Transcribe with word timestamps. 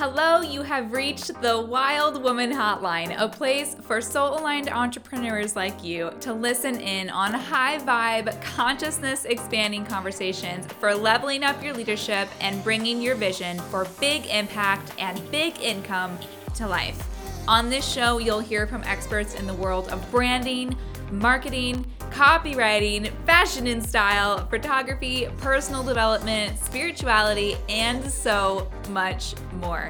Hello, 0.00 0.42
you 0.42 0.62
have 0.62 0.92
reached 0.92 1.42
the 1.42 1.60
Wild 1.60 2.22
Womn 2.22 2.52
Hotline, 2.52 3.20
a 3.20 3.28
place 3.28 3.74
for 3.80 4.00
soul 4.00 4.38
aligned 4.38 4.68
entrepreneurs 4.68 5.56
like 5.56 5.82
you 5.82 6.12
to 6.20 6.32
listen 6.32 6.80
in 6.80 7.10
on 7.10 7.34
high 7.34 7.78
vibe, 7.78 8.40
consciousness 8.40 9.24
expanding 9.24 9.84
conversations 9.84 10.72
for 10.74 10.94
leveling 10.94 11.42
up 11.42 11.60
your 11.64 11.74
leadership 11.74 12.28
and 12.40 12.62
bringing 12.62 13.02
your 13.02 13.16
vision 13.16 13.58
for 13.58 13.88
big 13.98 14.24
impact 14.26 14.92
and 15.00 15.28
big 15.32 15.60
income 15.60 16.16
to 16.54 16.68
life. 16.68 17.04
On 17.48 17.68
this 17.68 17.84
show, 17.84 18.18
you'll 18.18 18.38
hear 18.38 18.68
from 18.68 18.84
experts 18.84 19.34
in 19.34 19.48
the 19.48 19.54
world 19.54 19.88
of 19.88 20.08
branding, 20.12 20.76
marketing, 21.10 21.86
copywriting, 22.10 23.10
fashion 23.24 23.66
and 23.66 23.84
style, 23.84 24.46
photography, 24.46 25.28
personal 25.38 25.82
development, 25.82 26.58
spirituality, 26.58 27.56
and 27.68 28.10
so 28.10 28.70
much 28.90 29.34
more. 29.54 29.88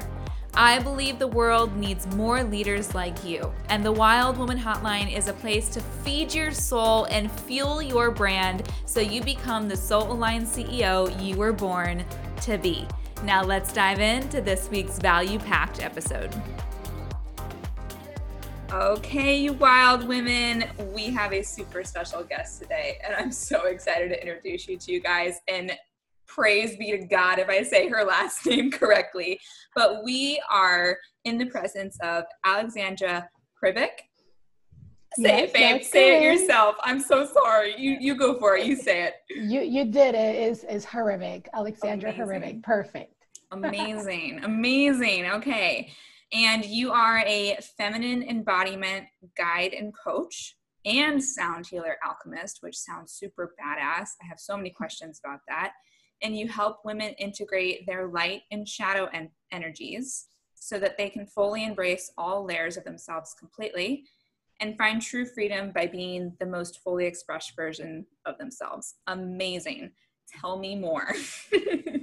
I 0.53 0.79
believe 0.79 1.19
the 1.19 1.27
world 1.27 1.75
needs 1.77 2.07
more 2.15 2.43
leaders 2.43 2.95
like 2.95 3.23
you, 3.23 3.53
and 3.69 3.85
the 3.85 3.91
Wild 3.91 4.37
Womn 4.37 4.59
Hotline 4.59 5.15
is 5.15 5.27
a 5.27 5.33
place 5.33 5.69
to 5.69 5.79
feed 5.79 6.33
your 6.33 6.51
soul 6.51 7.05
and 7.05 7.31
fuel 7.31 7.81
your 7.81 8.11
brand 8.11 8.67
so 8.85 8.99
you 8.99 9.21
become 9.21 9.67
the 9.67 9.77
soul 9.77 10.11
aligned 10.11 10.47
CEO 10.47 11.09
you 11.23 11.37
were 11.37 11.53
born 11.53 12.03
to 12.41 12.57
be. 12.57 12.85
Now, 13.23 13.43
let's 13.43 13.71
dive 13.71 13.99
into 13.99 14.41
this 14.41 14.69
week's 14.69 14.97
value 14.97 15.39
packed 15.39 15.83
episode. 15.83 16.33
Okay, 18.71 19.35
you 19.35 19.53
wild 19.53 20.07
women, 20.07 20.63
we 20.93 21.05
have 21.05 21.33
a 21.33 21.41
super 21.41 21.83
special 21.83 22.23
guest 22.23 22.61
today, 22.61 22.99
and 23.03 23.15
I'm 23.15 23.31
so 23.31 23.65
excited 23.65 24.09
to 24.09 24.21
introduce 24.21 24.67
you 24.67 24.77
to 24.77 24.91
you 24.91 24.99
guys. 24.99 25.39
And 25.47 25.71
praise 26.27 26.77
be 26.77 26.91
to 26.91 26.99
God 26.99 27.39
if 27.39 27.49
I 27.49 27.63
say 27.63 27.89
her 27.89 28.03
last 28.03 28.45
name 28.45 28.69
correctly. 28.69 29.39
But 29.75 30.03
we 30.03 30.39
are 30.51 30.99
in 31.25 31.39
the 31.39 31.47
presence 31.47 31.97
of 32.03 32.25
Alexandra 32.45 33.27
Krivic. 33.61 33.89
Say 35.15 35.23
yes, 35.23 35.49
it, 35.49 35.53
babe. 35.53 35.83
Say 35.83 36.17
it 36.17 36.23
yourself. 36.23 36.75
I'm 36.83 36.99
so 36.99 37.25
sorry. 37.25 37.73
You 37.75 37.97
you 37.99 38.13
go 38.13 38.37
for 38.37 38.55
it. 38.55 38.67
You 38.67 38.75
say 38.75 39.05
it. 39.05 39.13
You 39.29 39.61
you 39.61 39.85
did 39.85 40.13
it. 40.13 40.35
Is 40.35 40.63
is 40.65 40.85
Hribik. 40.85 41.47
Alexandra 41.55 42.13
Hribik. 42.13 42.61
Perfect. 42.61 43.15
Amazing. 43.51 44.41
Amazing. 44.43 45.25
Okay. 45.25 45.91
And 46.31 46.63
you 46.63 46.91
are 46.91 47.23
a 47.25 47.57
feminine 47.77 48.23
embodiment 48.23 49.07
guide 49.35 49.73
and 49.73 49.93
coach 49.95 50.55
and 50.85 51.23
sound 51.23 51.67
healer 51.67 51.97
alchemist, 52.05 52.59
which 52.61 52.77
sounds 52.77 53.11
super 53.11 53.53
badass. 53.59 54.09
I 54.21 54.27
have 54.27 54.39
so 54.39 54.55
many 54.55 54.69
questions 54.69 55.19
about 55.23 55.39
that. 55.47 55.73
And 56.21 56.37
you 56.37 56.47
help 56.47 56.79
women 56.85 57.13
integrate 57.13 57.85
their 57.87 58.07
light 58.07 58.41
and 58.51 58.67
shadow 58.67 59.09
en- 59.13 59.31
energies 59.51 60.27
so 60.53 60.77
that 60.79 60.97
they 60.97 61.09
can 61.09 61.25
fully 61.25 61.63
embrace 61.63 62.11
all 62.17 62.45
layers 62.45 62.77
of 62.77 62.83
themselves 62.83 63.33
completely 63.33 64.03
and 64.59 64.77
find 64.77 65.01
true 65.01 65.25
freedom 65.25 65.71
by 65.71 65.87
being 65.87 66.33
the 66.39 66.45
most 66.45 66.79
fully 66.83 67.05
expressed 67.05 67.55
version 67.55 68.05
of 68.25 68.37
themselves. 68.37 68.95
Amazing. 69.07 69.91
Tell 70.27 70.59
me 70.59 70.75
more. 70.75 71.13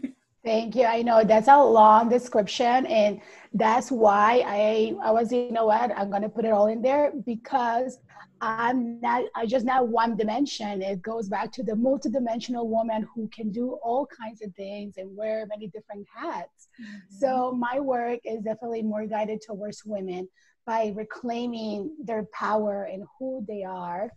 Thank 0.46 0.76
you. 0.76 0.84
I 0.84 1.02
know 1.02 1.24
that's 1.24 1.48
a 1.48 1.58
long 1.60 2.08
description, 2.08 2.86
and 2.86 3.20
that's 3.52 3.90
why 3.90 4.44
I 4.46 4.94
I 5.02 5.10
was 5.10 5.32
you 5.32 5.50
know 5.50 5.66
what 5.66 5.90
I'm 5.98 6.08
gonna 6.08 6.28
put 6.28 6.44
it 6.44 6.52
all 6.52 6.68
in 6.68 6.80
there 6.80 7.10
because 7.26 7.98
I'm 8.40 9.00
not 9.00 9.24
I 9.34 9.44
just 9.46 9.66
not 9.66 9.88
one 9.88 10.16
dimension. 10.16 10.82
It 10.82 11.02
goes 11.02 11.28
back 11.28 11.50
to 11.54 11.64
the 11.64 11.72
multidimensional 11.72 12.64
woman 12.66 13.08
who 13.12 13.28
can 13.34 13.50
do 13.50 13.72
all 13.82 14.06
kinds 14.06 14.40
of 14.40 14.54
things 14.54 14.98
and 14.98 15.16
wear 15.16 15.46
many 15.48 15.66
different 15.66 16.06
hats. 16.14 16.68
Mm-hmm. 16.80 17.16
So 17.18 17.50
my 17.50 17.80
work 17.80 18.20
is 18.24 18.44
definitely 18.44 18.84
more 18.84 19.04
guided 19.04 19.40
towards 19.44 19.84
women 19.84 20.28
by 20.64 20.92
reclaiming 20.94 21.90
their 22.04 22.22
power 22.32 22.84
and 22.84 23.02
who 23.18 23.44
they 23.48 23.64
are, 23.64 24.12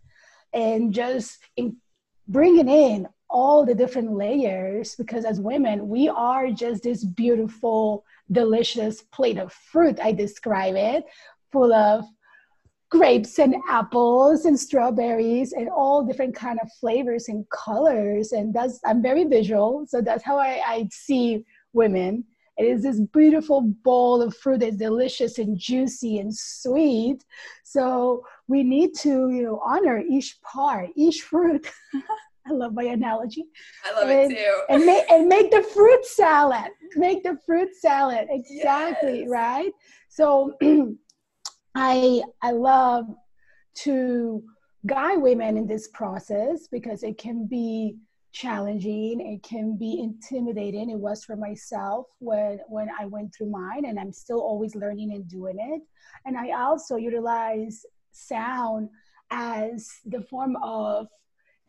and 0.52 0.94
just 0.94 1.40
in 1.56 1.76
bringing 2.28 2.68
in 2.68 3.08
all 3.30 3.64
the 3.64 3.74
different 3.74 4.12
layers 4.12 4.94
because 4.96 5.24
as 5.24 5.40
women 5.40 5.88
we 5.88 6.08
are 6.08 6.50
just 6.50 6.82
this 6.82 7.04
beautiful 7.04 8.04
delicious 8.32 9.02
plate 9.12 9.38
of 9.38 9.52
fruit 9.52 9.98
i 10.02 10.12
describe 10.12 10.74
it 10.76 11.04
full 11.52 11.72
of 11.72 12.04
grapes 12.90 13.38
and 13.38 13.54
apples 13.68 14.44
and 14.44 14.58
strawberries 14.58 15.52
and 15.52 15.68
all 15.68 16.04
different 16.04 16.34
kind 16.34 16.58
of 16.60 16.68
flavors 16.80 17.28
and 17.28 17.48
colors. 17.50 18.32
And 18.32 18.52
that's 18.52 18.80
i'm 18.84 19.00
very 19.00 19.24
visual 19.24 19.84
so 19.86 20.02
that's 20.02 20.24
how 20.24 20.36
i, 20.36 20.60
I 20.66 20.88
see 20.90 21.44
women. 21.72 22.24
It 22.58 22.64
is 22.64 22.82
this 22.82 23.00
beautiful 23.00 23.62
bowl 23.84 24.20
of 24.20 24.36
fruit 24.36 24.60
that's 24.60 24.76
delicious 24.76 25.38
and 25.38 25.56
juicy 25.56 26.18
and 26.18 26.34
sweet. 26.34 27.24
So 27.64 28.22
we 28.48 28.62
need 28.64 28.94
to 28.96 29.30
you 29.30 29.44
know 29.44 29.62
honor 29.64 29.98
each 29.98 30.38
part 30.42 30.90
each 30.96 31.22
fruit 31.22 31.70
I 32.50 32.52
love 32.52 32.74
my 32.74 32.84
analogy. 32.84 33.44
I 33.84 33.92
love 34.00 34.08
and, 34.08 34.32
it 34.32 34.38
too. 34.38 34.62
and 34.68 34.84
make 34.84 35.04
and 35.10 35.28
make 35.28 35.50
the 35.50 35.62
fruit 35.62 36.04
salad. 36.04 36.70
Make 36.96 37.22
the 37.22 37.38
fruit 37.46 37.74
salad. 37.76 38.26
Exactly, 38.30 39.20
yes. 39.20 39.28
right? 39.28 39.70
So 40.08 40.54
I 41.74 42.22
I 42.42 42.50
love 42.52 43.06
to 43.84 44.42
guide 44.86 45.18
women 45.18 45.56
in 45.56 45.66
this 45.66 45.88
process 45.88 46.66
because 46.68 47.02
it 47.02 47.18
can 47.18 47.46
be 47.46 47.96
challenging 48.32 49.20
it 49.20 49.42
can 49.42 49.76
be 49.76 49.98
intimidating 49.98 50.88
it 50.90 50.98
was 50.98 51.24
for 51.24 51.34
myself 51.34 52.06
when 52.20 52.60
when 52.68 52.88
i 52.98 53.04
went 53.04 53.34
through 53.34 53.50
mine 53.50 53.84
and 53.86 53.98
i'm 53.98 54.12
still 54.12 54.40
always 54.40 54.76
learning 54.76 55.12
and 55.12 55.28
doing 55.28 55.56
it 55.58 55.82
and 56.26 56.36
i 56.36 56.52
also 56.52 56.94
utilize 56.94 57.84
sound 58.12 58.88
as 59.30 59.88
the 60.06 60.20
form 60.22 60.56
of 60.62 61.08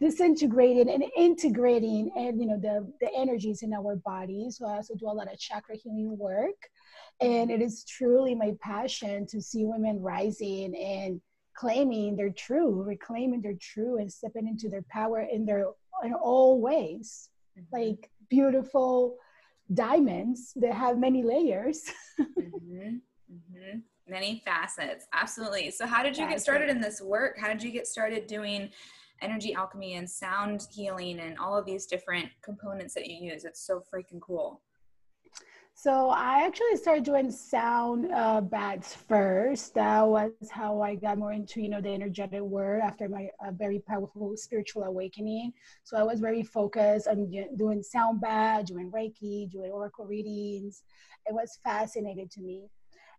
disintegrating 0.01 0.89
and 0.89 1.03
integrating 1.15 2.11
and 2.15 2.41
you 2.41 2.47
know 2.47 2.59
the 2.59 2.91
the 2.99 3.09
energies 3.15 3.61
in 3.61 3.71
our 3.73 3.95
bodies. 3.97 4.57
So 4.57 4.65
i 4.65 4.75
also 4.75 4.95
do 4.95 5.07
a 5.07 5.11
lot 5.11 5.31
of 5.31 5.39
chakra 5.39 5.75
healing 5.75 6.17
work. 6.17 6.69
And 7.21 7.51
it 7.51 7.61
is 7.61 7.85
truly 7.85 8.33
my 8.33 8.53
passion 8.61 9.27
to 9.27 9.39
see 9.39 9.63
women 9.63 10.01
rising 10.01 10.75
and 10.75 11.21
claiming 11.55 12.15
their 12.15 12.31
true 12.31 12.81
reclaiming 12.81 13.41
their 13.41 13.57
true 13.61 13.99
and 13.99 14.11
stepping 14.11 14.47
into 14.47 14.69
their 14.69 14.85
power 14.89 15.21
in 15.31 15.45
their 15.45 15.67
in 16.03 16.13
all 16.13 16.59
ways. 16.59 17.29
Mm-hmm. 17.59 17.75
like 17.75 18.09
beautiful 18.29 19.17
diamonds 19.73 20.53
that 20.55 20.73
have 20.73 20.97
many 20.97 21.23
layers. 21.23 21.83
Mm-hmm. 22.19 22.97
Mm-hmm. 23.33 23.79
many 24.07 24.41
facets. 24.45 25.05
Absolutely. 25.13 25.71
So 25.71 25.85
how 25.85 26.03
did 26.03 26.17
you 26.17 26.27
get 26.27 26.39
started 26.39 26.69
in 26.69 26.79
this 26.79 27.01
work? 27.01 27.37
How 27.37 27.47
did 27.47 27.61
you 27.63 27.71
get 27.71 27.87
started 27.87 28.27
doing 28.27 28.69
energy 29.21 29.53
alchemy 29.53 29.95
and 29.95 30.09
sound 30.09 30.67
healing 30.71 31.19
and 31.19 31.37
all 31.37 31.57
of 31.57 31.65
these 31.65 31.85
different 31.85 32.29
components 32.43 32.93
that 32.95 33.07
you 33.07 33.31
use. 33.31 33.45
It's 33.45 33.65
so 33.65 33.81
freaking 33.93 34.19
cool. 34.21 34.61
So 35.73 36.09
I 36.09 36.45
actually 36.45 36.75
started 36.77 37.03
doing 37.03 37.31
sound 37.31 38.11
uh, 38.13 38.41
baths 38.41 38.93
first. 38.93 39.73
That 39.73 40.07
was 40.07 40.31
how 40.51 40.81
I 40.81 40.93
got 40.95 41.17
more 41.17 41.33
into, 41.33 41.59
you 41.59 41.69
know, 41.69 41.81
the 41.81 41.89
energetic 41.89 42.41
world 42.41 42.83
after 42.83 43.09
my 43.09 43.29
uh, 43.43 43.51
very 43.51 43.79
powerful 43.79 44.37
spiritual 44.37 44.83
awakening. 44.83 45.53
So 45.83 45.97
I 45.97 46.03
was 46.03 46.19
very 46.19 46.43
focused 46.43 47.07
on 47.07 47.31
doing 47.57 47.81
sound 47.81 48.21
baths, 48.21 48.69
doing 48.69 48.91
Reiki, 48.91 49.49
doing 49.49 49.71
oracle 49.71 50.05
readings. 50.05 50.83
It 51.25 51.33
was 51.33 51.57
fascinating 51.63 52.29
to 52.29 52.41
me 52.41 52.67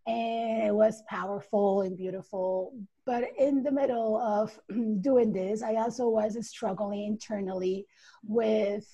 and 0.06 0.62
it 0.66 0.74
was 0.74 1.02
powerful 1.08 1.82
and 1.82 1.96
beautiful. 1.96 2.74
But 3.06 3.24
in 3.38 3.62
the 3.62 3.70
middle 3.70 4.16
of 4.16 4.58
doing 5.00 5.32
this, 5.32 5.62
I 5.62 5.76
also 5.76 6.08
was 6.08 6.36
struggling 6.48 7.04
internally 7.04 7.86
with 8.24 8.86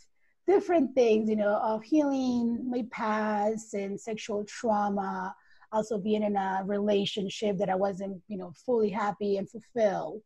different 0.46 0.94
things, 0.94 1.28
you 1.28 1.36
know, 1.36 1.56
of 1.56 1.82
healing 1.82 2.68
my 2.70 2.84
past 2.90 3.74
and 3.74 4.00
sexual 4.00 4.44
trauma, 4.44 5.34
also 5.72 5.98
being 5.98 6.22
in 6.22 6.36
a 6.36 6.62
relationship 6.64 7.58
that 7.58 7.68
I 7.68 7.74
wasn't, 7.74 8.22
you 8.28 8.38
know, 8.38 8.52
fully 8.64 8.90
happy 8.90 9.36
and 9.36 9.48
fulfilled. 9.48 10.22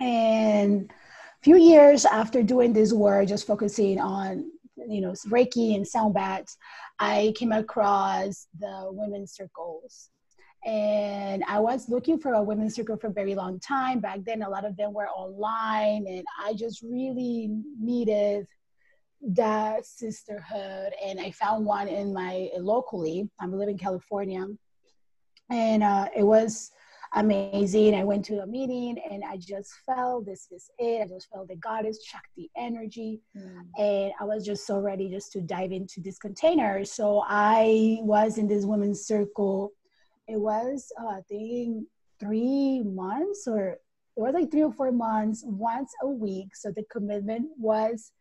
And 0.00 0.90
a 0.90 1.44
few 1.44 1.56
years 1.56 2.04
after 2.04 2.42
doing 2.42 2.72
this 2.72 2.92
work, 2.92 3.28
just 3.28 3.46
focusing 3.46 4.00
on 4.00 4.50
you 4.88 5.00
know 5.00 5.12
reiki 5.28 5.74
and 5.74 5.86
sound 5.86 6.14
baths 6.14 6.56
i 6.98 7.32
came 7.36 7.52
across 7.52 8.46
the 8.58 8.88
women's 8.90 9.32
circles. 9.34 10.10
And 10.66 11.44
i 11.46 11.58
was 11.58 11.88
looking 11.88 12.18
for 12.18 12.32
a 12.32 12.42
women's 12.42 12.74
circle 12.74 12.96
for 12.96 13.08
a 13.08 13.12
very 13.12 13.34
long 13.34 13.60
time. 13.60 14.00
Back 14.00 14.20
then 14.24 14.42
a 14.42 14.48
lot 14.48 14.64
of 14.64 14.76
them 14.76 14.92
were 14.94 15.08
online 15.08 16.06
and 16.08 16.24
i 16.42 16.54
just 16.54 16.82
really 16.82 17.50
needed 17.80 18.46
that 19.28 19.84
sisterhood. 19.86 20.92
And 21.04 21.20
i 21.20 21.30
found 21.30 21.66
one 21.66 21.88
in 21.88 22.12
my 22.14 22.48
locally. 22.58 23.28
I'm 23.40 23.52
living 23.52 23.74
in 23.74 23.78
california. 23.78 24.46
And 25.50 25.82
uh, 25.82 26.08
it 26.16 26.22
was 26.22 26.70
amazing. 27.14 27.94
I 27.94 28.04
went 28.04 28.24
to 28.26 28.40
a 28.40 28.46
meeting 28.46 28.98
and 29.10 29.22
I 29.24 29.36
just 29.36 29.72
felt 29.86 30.26
this 30.26 30.48
is 30.50 30.70
it. 30.78 31.02
I 31.02 31.06
just 31.06 31.28
felt 31.30 31.48
the 31.48 31.56
goddess 31.56 32.02
chuck 32.04 32.22
the 32.36 32.48
energy. 32.56 33.20
Mm. 33.36 33.62
And 33.78 34.12
I 34.20 34.24
was 34.24 34.44
just 34.44 34.66
so 34.66 34.78
ready 34.78 35.08
just 35.08 35.32
to 35.32 35.40
dive 35.40 35.72
into 35.72 36.00
this 36.00 36.18
container. 36.18 36.84
So 36.84 37.22
I 37.26 37.98
was 38.00 38.38
in 38.38 38.48
this 38.48 38.64
women's 38.64 39.06
circle. 39.06 39.72
It 40.26 40.40
was, 40.40 40.90
uh, 41.00 41.08
I 41.08 41.20
think, 41.28 41.86
three 42.20 42.82
months 42.82 43.46
or 43.46 43.78
it 44.16 44.20
was 44.20 44.34
like 44.34 44.50
three 44.50 44.62
or 44.62 44.72
four 44.72 44.92
months, 44.92 45.42
once 45.44 45.92
a 46.02 46.06
week. 46.06 46.54
So 46.54 46.70
the 46.70 46.84
commitment 46.90 47.48
was 47.58 48.12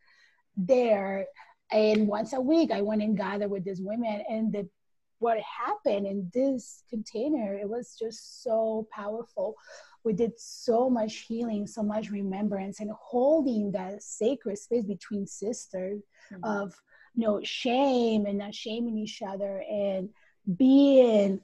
there. 0.58 1.28
And 1.72 2.08
once 2.08 2.34
a 2.34 2.42
week, 2.42 2.72
I 2.72 2.82
went 2.82 3.04
and 3.04 3.18
gathered 3.18 3.50
with 3.50 3.64
these 3.64 3.82
women, 3.82 4.24
and 4.30 4.52
the 4.52 4.68
what 5.24 5.38
happened 5.40 6.06
in 6.06 6.30
this 6.34 6.84
container 6.90 7.58
it 7.58 7.70
was 7.70 7.96
just 7.98 8.44
so 8.44 8.88
powerful. 8.92 9.56
We 10.04 10.12
did 10.12 10.34
so 10.38 10.90
much 10.90 11.14
healing 11.30 11.66
so 11.66 11.82
much 11.82 12.12
remembrance 12.12 12.82
and 12.82 12.92
holding 12.92 13.72
that 13.72 14.04
sacred 14.04 14.58
space 14.58 14.86
between 14.86 15.26
sisters 15.26 16.02
mm-hmm. 16.32 16.44
of 16.44 16.76
you 17.16 17.26
know 17.26 17.40
shame 17.44 18.26
and 18.26 18.38
not 18.38 18.54
shaming 18.54 18.98
each 18.98 19.22
other 19.22 19.64
and 19.70 20.10
being 20.58 21.40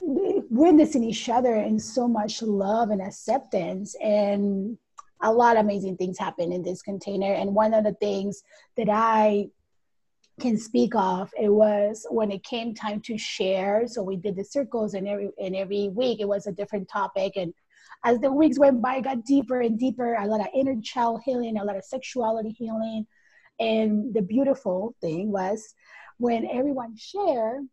witnessing 0.00 1.04
each 1.04 1.28
other 1.28 1.56
in 1.56 1.78
so 1.78 2.06
much 2.06 2.42
love 2.42 2.90
and 2.90 3.02
acceptance. 3.02 3.96
And 4.02 4.78
a 5.22 5.32
lot 5.32 5.56
of 5.56 5.64
amazing 5.64 5.96
things 5.96 6.18
happen 6.18 6.52
in 6.52 6.62
this 6.62 6.82
container. 6.82 7.32
And 7.32 7.54
one 7.54 7.74
of 7.74 7.84
the 7.84 7.94
things 7.94 8.42
that 8.76 8.88
i 8.90 9.48
can 10.40 10.58
speak 10.58 10.94
of 10.94 11.30
it 11.40 11.48
was 11.48 12.06
when 12.10 12.30
it 12.30 12.44
came 12.44 12.74
time 12.74 13.00
to 13.00 13.16
share. 13.16 13.86
So 13.86 14.02
we 14.02 14.16
did 14.16 14.36
the 14.36 14.44
circles 14.44 14.94
and 14.94 15.08
every 15.08 15.30
and 15.42 15.56
every 15.56 15.88
week 15.88 16.20
it 16.20 16.28
was 16.28 16.46
a 16.46 16.52
different 16.52 16.88
topic. 16.88 17.32
And 17.36 17.54
as 18.04 18.18
the 18.18 18.30
weeks 18.30 18.58
went 18.58 18.82
by 18.82 19.00
got 19.00 19.24
deeper 19.24 19.62
and 19.62 19.78
deeper 19.78 20.14
a 20.14 20.26
lot 20.26 20.40
of 20.40 20.48
inner 20.54 20.78
child 20.82 21.22
healing 21.24 21.56
a 21.56 21.64
lot 21.64 21.76
of 21.76 21.84
sexuality 21.84 22.50
healing. 22.50 23.06
And 23.58 24.12
the 24.12 24.20
beautiful 24.20 24.94
thing 25.00 25.32
was 25.32 25.74
when 26.18 26.46
everyone 26.46 26.96
shared 26.96 27.66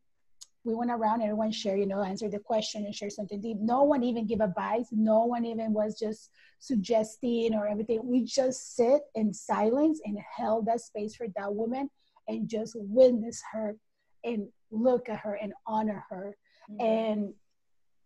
we 0.65 0.73
went 0.73 0.91
around 0.91 1.21
everyone 1.21 1.51
shared 1.51 1.77
you 1.77 1.85
know 1.85 2.01
answered 2.01 2.31
the 2.31 2.39
question 2.39 2.85
and 2.85 2.95
shared 2.95 3.11
something 3.11 3.41
deep. 3.41 3.57
No 3.59 3.83
one 3.83 4.03
even 4.03 4.25
gave 4.25 4.39
advice. 4.39 4.87
No 4.93 5.25
one 5.25 5.45
even 5.45 5.73
was 5.73 5.99
just 5.99 6.29
suggesting 6.59 7.53
or 7.53 7.67
everything. 7.67 7.99
We 8.05 8.23
just 8.23 8.77
sit 8.77 9.01
in 9.15 9.33
silence 9.33 9.99
and 10.05 10.17
held 10.37 10.67
that 10.67 10.79
space 10.79 11.17
for 11.17 11.27
that 11.35 11.53
woman 11.53 11.89
and 12.27 12.47
just 12.49 12.73
witness 12.75 13.41
her 13.51 13.75
and 14.23 14.47
look 14.71 15.09
at 15.09 15.19
her 15.19 15.35
and 15.35 15.53
honor 15.67 16.03
her. 16.09 16.35
Mm-hmm. 16.69 16.85
And 16.85 17.33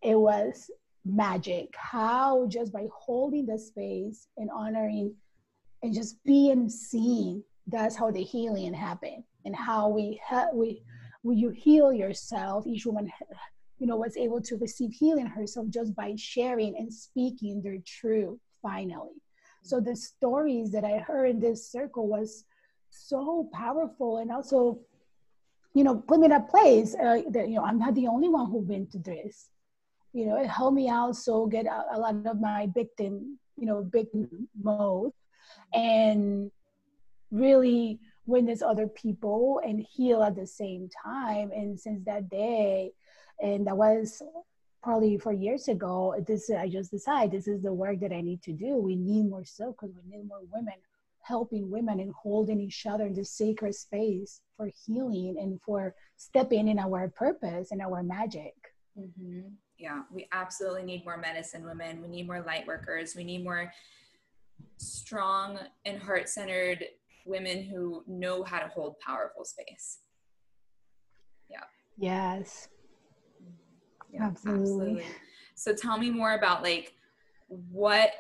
it 0.02 0.16
was 0.16 0.70
magic 1.08 1.74
how 1.78 2.46
just 2.48 2.74
by 2.74 2.86
holding 2.94 3.46
the 3.46 3.58
space 3.58 4.28
and 4.38 4.50
honoring 4.54 5.14
and 5.84 5.94
just 5.94 6.22
being 6.26 6.70
seen 6.70 7.44
that's 7.68 7.96
how 7.96 8.12
the 8.12 8.24
healing 8.24 8.74
happened 8.74 9.24
and 9.46 9.56
how 9.56 9.88
we 9.88 10.20
ha- 10.26 10.50
we 10.54 10.82
when 11.22 11.38
you 11.38 11.50
heal 11.50 11.94
yourself 11.94 12.68
each 12.68 12.86
woman 12.86 13.10
you 13.80 13.88
know 13.88 13.96
was 13.96 14.18
able 14.18 14.42
to 14.42 14.58
receive 14.58 14.92
healing 14.92 15.26
herself 15.26 15.68
just 15.70 15.96
by 15.96 16.14
sharing 16.18 16.76
and 16.78 16.94
speaking 16.94 17.62
their 17.62 17.78
truth 17.86 18.40
finally 18.62 19.16
so 19.64 19.80
the 19.80 19.96
stories 19.96 20.72
that 20.72 20.84
i 20.84 20.98
heard 20.98 21.30
in 21.30 21.40
this 21.40 21.72
circle 21.72 22.08
was 22.08 22.44
so 22.98 23.50
powerful 23.54 24.18
and 24.18 24.32
also 24.32 24.80
you 25.74 25.84
know 25.84 25.96
put 25.96 26.20
me 26.20 26.26
in 26.26 26.32
a 26.32 26.42
place 26.42 26.96
uh, 26.96 27.22
that 27.30 27.48
you 27.50 27.56
know 27.56 27.64
i'm 27.64 27.80
not 27.80 27.94
the 27.96 28.08
only 28.08 28.30
one 28.30 28.50
who 28.50 28.60
went 28.60 28.92
to 28.92 29.00
this. 29.00 29.50
You 30.14 30.26
know 30.26 30.38
it 30.38 30.48
helped 30.48 30.76
me 30.76 30.90
also 30.90 31.46
get 31.46 31.66
a, 31.66 31.86
a 31.96 31.98
lot 32.00 32.16
of 32.26 32.40
my 32.42 32.68
victim 32.74 33.38
you 33.58 33.68
know 33.68 33.84
victim 33.84 34.48
mode 34.60 35.12
and 35.74 36.52
really 37.32 38.00
witness 38.26 38.62
other 38.62 38.88
people 38.88 39.62
and 39.66 39.86
heal 39.90 40.24
at 40.24 40.36
the 40.36 40.48
same 40.48 40.90
time. 41.04 41.52
And 41.52 41.80
since 41.80 42.04
that 42.06 42.30
day 42.30 42.92
and 43.42 43.68
that 43.68 43.78
was 43.78 44.22
probably 44.82 45.18
four 45.18 45.34
years 45.34 45.68
ago 45.68 46.16
this 46.28 46.50
i 46.50 46.68
just 46.68 46.92
decided 46.92 47.32
this 47.32 47.48
is 47.48 47.62
the 47.62 47.74
work 47.74 48.00
that 48.00 48.14
i 48.14 48.22
need 48.22 48.42
to 48.44 48.54
do. 48.54 48.78
We 48.78 48.96
need 48.96 49.30
more 49.30 49.46
so 49.46 49.72
because 49.72 49.96
we 49.96 50.18
need 50.18 50.28
more 50.28 50.42
women 50.52 50.76
helping 51.28 51.70
women 51.70 52.00
and 52.00 52.14
holding 52.14 52.60
each 52.60 52.86
other 52.86 53.06
in 53.06 53.14
this 53.14 53.32
sacred 53.32 53.76
space 53.76 54.42
for 54.56 54.70
healing 54.86 55.36
and 55.40 55.60
for 55.62 55.94
stepping 56.16 56.68
in 56.68 56.80
our 56.80 57.10
purpose 57.10 57.72
and 57.72 57.82
our 57.82 58.04
magic. 58.04 58.54
Mm-hmm. 58.98 59.50
Yeah, 59.78 60.02
we 60.12 60.28
absolutely 60.32 60.84
need 60.84 61.06
more 61.06 61.18
medicine 61.18 61.64
women. 61.64 62.02
We 62.02 62.08
need 62.08 62.28
more 62.28 62.42
light 62.42 62.66
workers. 62.66 63.16
We 63.16 63.24
need 63.24 63.44
more 63.44 63.72
strong 64.78 65.60
and 65.86 66.02
heart 66.02 66.30
centered 66.30 66.84
women 67.26 67.64
who 67.64 68.04
know 68.08 68.44
how 68.44 68.60
to 68.60 68.68
hold 68.68 68.96
powerful 69.06 69.46
space. 69.46 70.00
Yeah. 71.50 71.60
Yes. 71.98 72.70
Yeah, 74.12 74.24
absolutely. 74.24 74.64
absolutely. 74.64 75.06
So 75.56 75.74
tell 75.74 75.98
me 75.98 76.10
more 76.10 76.34
about 76.34 76.64
like 76.64 76.94
what 77.48 78.12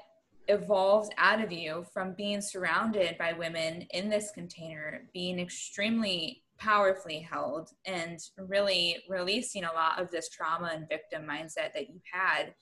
evolved 0.47 1.13
out 1.17 1.41
of 1.41 1.51
you 1.51 1.85
from 1.93 2.13
being 2.13 2.41
surrounded 2.41 3.17
by 3.17 3.33
women 3.33 3.81
in 3.91 4.09
this 4.09 4.31
container, 4.31 5.07
being 5.13 5.39
extremely 5.39 6.43
powerfully 6.57 7.19
held, 7.19 7.69
and 7.85 8.19
really 8.37 9.03
releasing 9.07 9.63
a 9.63 9.73
lot 9.73 10.01
of 10.01 10.09
this 10.09 10.29
trauma 10.29 10.71
and 10.73 10.89
victim 10.89 11.23
mindset 11.23 11.73
that 11.73 11.89
you 11.89 11.99
had. 12.11 12.53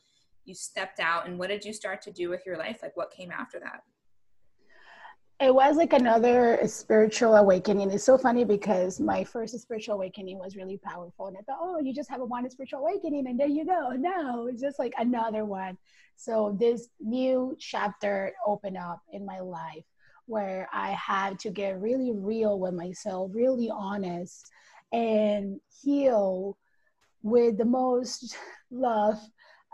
You 0.44 0.54
stepped 0.54 1.00
out, 1.00 1.28
and 1.28 1.40
what 1.40 1.50
did 1.50 1.64
you 1.66 1.74
start 1.74 2.02
to 2.04 2.12
do 2.12 2.30
with 2.30 2.46
your 2.46 2.58
life? 2.58 2.80
Like, 2.82 2.98
what 2.98 3.12
came 3.12 3.32
after 3.32 3.60
that? 3.60 3.82
it 5.42 5.54
was 5.54 5.76
like 5.76 5.92
another 5.92 6.60
spiritual 6.66 7.36
awakening. 7.36 7.92
It's 7.92 8.06
so 8.06 8.18
funny 8.18 8.46
because 8.46 9.02
my 9.02 9.24
first 9.26 9.60
spiritual 9.60 9.96
awakening 9.96 10.40
was 10.40 10.56
really 10.56 10.78
powerful. 10.78 11.28
And 11.28 11.36
I 11.36 11.42
thought, 11.42 11.58
oh, 11.60 11.80
you 11.80 11.94
just 11.94 12.10
have 12.10 12.22
a 12.22 12.26
one 12.26 12.50
spiritual 12.50 12.80
awakening 12.80 13.28
and 13.28 13.38
there 13.38 13.48
you 13.48 13.66
go. 13.66 13.92
No, 13.98 14.48
it's 14.48 14.62
just 14.62 14.80
like 14.80 14.94
another 14.98 15.44
one. 15.44 15.78
So 16.16 16.56
this 16.60 16.90
new 17.00 17.56
chapter 17.60 18.34
opened 18.46 18.78
up 18.78 19.02
in 19.12 19.26
my 19.26 19.40
life 19.40 19.84
where 20.28 20.68
I 20.74 20.92
had 20.92 21.38
to 21.40 21.52
get 21.52 21.80
really 21.80 22.12
real 22.12 22.60
with 22.60 22.74
myself, 22.74 23.32
really 23.34 23.70
honest, 23.70 24.50
and 24.92 25.60
heal 25.82 26.58
with 27.22 27.58
the 27.58 27.66
most 27.66 28.36
love 28.72 29.20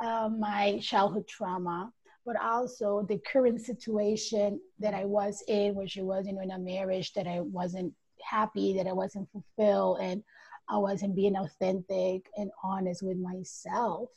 uh, 0.03 0.29
my 0.29 0.79
childhood 0.81 1.27
trauma 1.27 1.91
but 2.25 2.35
also 2.39 3.05
the 3.07 3.19
current 3.19 3.59
situation 3.59 4.59
that 4.79 4.93
I 4.93 5.05
was 5.05 5.43
in, 5.47 5.75
which 5.75 5.97
it 5.97 6.03
was, 6.03 6.27
you 6.27 6.33
know, 6.33 6.41
in 6.41 6.51
a 6.51 6.59
marriage 6.59 7.13
that 7.13 7.27
I 7.27 7.39
wasn't 7.39 7.93
happy, 8.23 8.73
that 8.77 8.87
I 8.87 8.93
wasn't 8.93 9.29
fulfilled, 9.31 9.99
and 10.01 10.23
I 10.69 10.77
wasn't 10.77 11.15
being 11.15 11.35
authentic 11.35 12.27
and 12.37 12.51
honest 12.63 13.03
with 13.03 13.17
myself. 13.17 14.09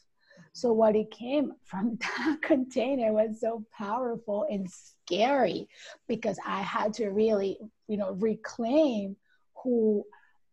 So 0.54 0.72
what 0.72 0.94
it 0.94 1.10
came 1.10 1.52
from 1.64 1.98
that 2.00 2.38
container 2.40 3.12
was 3.12 3.40
so 3.40 3.64
powerful 3.76 4.46
and 4.48 4.70
scary 4.70 5.68
because 6.06 6.38
I 6.46 6.62
had 6.62 6.94
to 6.94 7.08
really, 7.08 7.58
you 7.88 7.96
know, 7.96 8.12
reclaim 8.12 9.16
who 9.62 10.04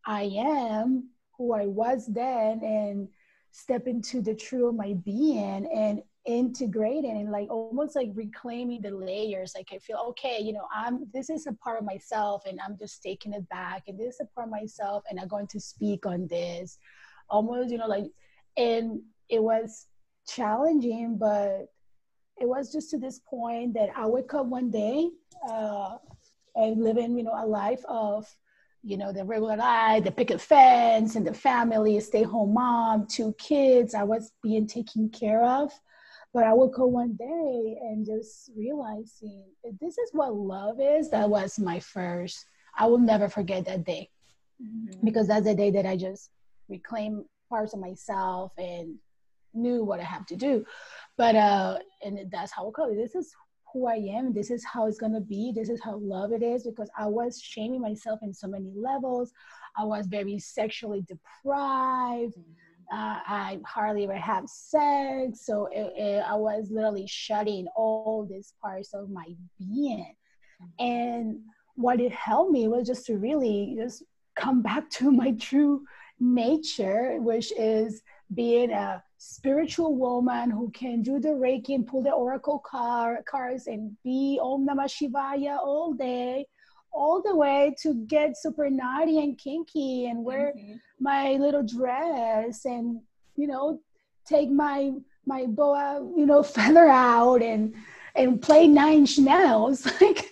I 0.05 0.23
am, 0.35 1.09
who 1.37 1.53
I 1.53 1.67
was 1.67 2.07
then, 2.07 2.61
and 2.63 3.09
step 3.51 3.85
into 3.85 4.21
the 4.21 4.33
true 4.33 4.69
of 4.69 4.75
my 4.75 4.93
being 5.05 5.67
and 5.71 6.01
integrating 6.25 7.17
and 7.17 7.31
like 7.31 7.49
almost 7.51 7.95
like 7.95 8.09
reclaiming 8.15 8.81
the 8.81 8.91
layers. 8.91 9.53
Like 9.55 9.69
i 9.73 9.79
feel 9.79 9.97
okay 10.09 10.37
you 10.39 10.53
know 10.53 10.67
i'm 10.71 11.07
this 11.11 11.31
is 11.31 11.47
a 11.47 11.53
part 11.53 11.79
of 11.79 11.83
myself 11.83 12.43
and 12.45 12.59
i'm 12.63 12.77
just 12.77 13.01
taking 13.01 13.33
it 13.33 13.49
back 13.49 13.83
and 13.87 13.99
this 13.99 14.15
is 14.15 14.21
a 14.21 14.35
part 14.35 14.47
of 14.47 14.51
myself 14.51 15.03
and 15.09 15.19
i'm 15.19 15.27
going 15.27 15.47
to 15.47 15.59
speak 15.59 16.05
on 16.05 16.27
this. 16.27 16.77
Almost 17.27 17.71
you 17.71 17.79
know 17.79 17.87
like 17.87 18.05
and 18.55 19.01
it 19.29 19.41
was 19.41 19.87
challenging 20.35 21.17
but 21.17 21.67
it 22.39 22.47
was 22.47 22.71
just 22.71 22.89
to 22.89 22.97
this 22.97 23.19
point 23.29 23.73
that 23.73 23.89
i 23.95 24.05
wake 24.05 24.33
up 24.33 24.45
one 24.45 24.69
day 24.69 25.09
uh 25.49 25.97
and 26.55 26.83
living 26.83 27.17
you 27.17 27.23
know 27.23 27.35
a 27.35 27.45
life 27.45 27.83
of 27.87 28.27
you 28.83 28.97
know, 28.97 29.11
the 29.11 29.23
regular 29.23 29.57
life, 29.57 30.03
the 30.03 30.11
picket 30.11 30.41
fence 30.41 31.15
and 31.15 31.25
the 31.25 31.33
family, 31.33 31.99
stay 31.99 32.23
home 32.23 32.53
mom, 32.53 33.05
two 33.07 33.33
kids. 33.37 33.93
I 33.93 34.03
was 34.03 34.31
being 34.41 34.67
taken 34.67 35.09
care 35.09 35.43
of. 35.43 35.71
But 36.33 36.45
I 36.45 36.53
would 36.53 36.71
go 36.71 36.85
one 36.85 37.15
day 37.15 37.77
and 37.81 38.05
just 38.05 38.51
realizing 38.55 39.43
this 39.81 39.97
is 39.97 40.09
what 40.13 40.33
love 40.33 40.77
is. 40.79 41.09
That 41.09 41.29
was 41.29 41.59
my 41.59 41.79
first, 41.79 42.45
I 42.77 42.87
will 42.87 42.99
never 42.99 43.27
forget 43.27 43.65
that 43.65 43.83
day 43.83 44.09
mm-hmm. 44.61 45.05
because 45.05 45.27
that's 45.27 45.45
the 45.45 45.53
day 45.53 45.71
that 45.71 45.85
I 45.85 45.97
just 45.97 46.29
reclaimed 46.69 47.25
parts 47.49 47.73
of 47.73 47.81
myself 47.81 48.53
and 48.57 48.95
knew 49.53 49.83
what 49.83 49.99
I 49.99 50.03
have 50.03 50.25
to 50.27 50.35
do. 50.35 50.65
But, 51.17 51.35
uh, 51.35 51.79
and 52.03 52.19
that's 52.31 52.51
how 52.51 52.67
it 52.67 52.73
goes. 52.73 52.95
This 52.95 53.15
is 53.15 53.33
who 53.73 53.87
I 53.87 53.95
am. 53.95 54.33
This 54.33 54.51
is 54.51 54.65
how 54.65 54.87
it's 54.87 54.97
to 54.99 55.21
be. 55.21 55.51
This 55.55 55.69
is 55.69 55.81
how 55.81 55.97
love 55.97 56.31
it 56.31 56.43
is 56.43 56.65
because 56.65 56.89
I 56.97 57.07
was 57.07 57.41
shaming 57.41 57.81
myself 57.81 58.19
in 58.21 58.33
so 58.33 58.47
many 58.47 58.71
levels. 58.75 59.31
I 59.77 59.85
was 59.85 60.07
very 60.07 60.39
sexually 60.39 61.05
deprived. 61.07 62.33
Mm-hmm 62.33 62.51
uh, 62.91 63.19
I 63.25 63.59
hardly 63.65 64.03
ever 64.03 64.15
have 64.15 64.49
sex. 64.49 65.45
So 65.45 65.67
it, 65.71 65.93
it, 65.95 66.23
I 66.27 66.35
was 66.35 66.69
literally 66.69 67.07
shutting 67.07 67.67
all 67.75 68.27
these 68.29 68.53
parts 68.61 68.93
of 68.93 69.09
my 69.09 69.27
being. 69.57 70.13
Mm-hmm. 70.61 70.85
And 70.85 71.39
what 71.75 72.01
it 72.01 72.11
helped 72.11 72.51
me 72.51 72.67
was 72.67 72.87
just 72.87 73.05
to 73.05 73.17
really 73.17 73.75
just 73.79 74.03
come 74.35 74.61
back 74.61 74.89
to 74.91 75.09
my 75.09 75.31
true 75.31 75.85
nature, 76.19 77.17
which 77.21 77.53
is 77.57 78.01
being 78.33 78.71
a 78.71 79.03
spiritual 79.17 79.95
woman 79.95 80.49
who 80.49 80.69
can 80.71 81.01
do 81.01 81.19
the 81.19 81.29
Reiki 81.29 81.75
and 81.75 81.85
pull 81.85 82.01
the 82.01 82.11
oracle 82.11 82.59
car, 82.59 83.21
cards 83.27 83.67
and 83.67 83.95
be 84.03 84.39
Om 84.41 84.67
Namah 84.67 84.89
Shivaya 84.89 85.57
all 85.57 85.93
day, 85.93 86.45
all 86.93 87.21
the 87.21 87.35
way 87.35 87.75
to 87.81 87.93
get 88.07 88.37
super 88.37 88.69
naughty 88.69 89.19
and 89.19 89.37
kinky 89.37 90.07
and 90.07 90.23
wear 90.23 90.53
mm-hmm. 90.57 90.75
my 90.99 91.33
little 91.33 91.63
dress 91.63 92.65
and, 92.65 93.01
you 93.35 93.47
know, 93.47 93.79
take 94.25 94.49
my 94.49 94.91
my 95.25 95.45
boa, 95.45 95.99
you 96.17 96.25
know, 96.25 96.43
feather 96.57 96.87
out 96.87 97.41
and 97.41 97.75
and 98.15 98.41
play 98.41 98.67
nine 98.67 98.99
inch 98.99 99.17
nails. 99.17 99.87
Like 100.01 100.29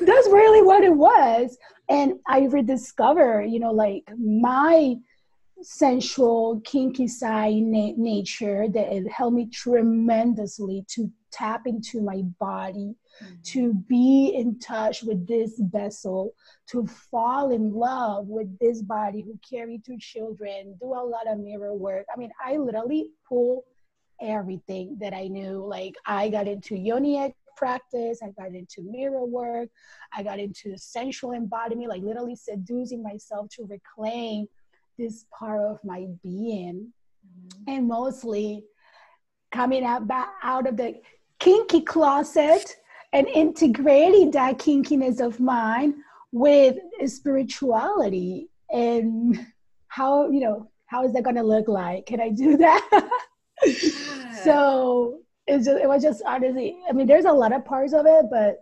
that's 0.00 0.28
really 0.28 0.62
what 0.62 0.82
it 0.84 0.94
was. 0.94 1.56
And 1.88 2.14
I 2.26 2.46
rediscover, 2.46 3.42
you 3.42 3.60
know, 3.60 3.70
like 3.70 4.02
my 4.18 4.96
sensual, 5.66 6.60
kinky 6.64 7.08
side 7.08 7.56
na- 7.56 7.92
nature 7.96 8.68
that 8.68 8.92
it 8.92 9.10
helped 9.10 9.36
me 9.36 9.46
tremendously 9.46 10.84
to 10.88 11.10
tap 11.32 11.66
into 11.66 12.00
my 12.00 12.22
body, 12.38 12.94
mm-hmm. 13.22 13.34
to 13.42 13.74
be 13.88 14.32
in 14.34 14.58
touch 14.60 15.02
with 15.02 15.26
this 15.26 15.58
vessel, 15.58 16.32
to 16.68 16.86
fall 16.86 17.50
in 17.50 17.72
love 17.72 18.28
with 18.28 18.56
this 18.60 18.80
body 18.80 19.22
who 19.22 19.38
carry 19.48 19.80
two 19.84 19.98
children, 19.98 20.76
do 20.80 20.86
a 20.86 21.02
lot 21.04 21.26
of 21.28 21.40
mirror 21.40 21.74
work. 21.74 22.06
I 22.14 22.16
mean, 22.16 22.30
I 22.44 22.58
literally 22.58 23.10
pull 23.28 23.64
everything 24.22 24.96
that 25.00 25.12
I 25.12 25.26
knew. 25.26 25.66
Like 25.66 25.94
I 26.06 26.28
got 26.28 26.46
into 26.46 26.76
yoni 26.76 27.34
practice, 27.56 28.20
I 28.22 28.30
got 28.40 28.54
into 28.54 28.82
mirror 28.82 29.24
work, 29.24 29.68
I 30.12 30.22
got 30.22 30.38
into 30.38 30.78
sensual 30.78 31.32
embodiment, 31.32 31.88
like 31.88 32.02
literally 32.02 32.36
seducing 32.36 33.02
myself 33.02 33.48
to 33.56 33.64
reclaim 33.64 34.46
this 34.98 35.26
part 35.38 35.60
of 35.60 35.78
my 35.84 36.06
being. 36.22 36.92
Mm-hmm. 37.26 37.74
and 37.74 37.88
mostly 37.88 38.64
coming 39.52 39.84
out 39.84 40.06
back 40.06 40.28
out 40.42 40.66
of 40.66 40.76
the 40.76 40.94
kinky 41.38 41.80
closet 41.80 42.76
and 43.12 43.26
integrating 43.28 44.30
that 44.32 44.58
kinkiness 44.58 45.20
of 45.20 45.40
mine 45.40 45.94
with 46.32 46.76
spirituality 47.06 48.48
and 48.70 49.46
how 49.88 50.30
you 50.30 50.40
know 50.40 50.70
how 50.86 51.04
is 51.04 51.12
that 51.12 51.24
going 51.24 51.36
to 51.36 51.42
look 51.42 51.68
like? 51.68 52.06
Can 52.06 52.20
i 52.20 52.28
do 52.28 52.56
that? 52.56 53.10
So 54.44 55.20
it's 55.48 55.64
just, 55.64 55.82
it 55.82 55.88
was 55.88 56.02
just 56.02 56.22
honestly 56.26 56.76
i 56.88 56.92
mean 56.92 57.06
there's 57.06 57.24
a 57.24 57.32
lot 57.32 57.52
of 57.52 57.64
parts 57.64 57.92
of 57.92 58.06
it 58.06 58.26
but 58.30 58.58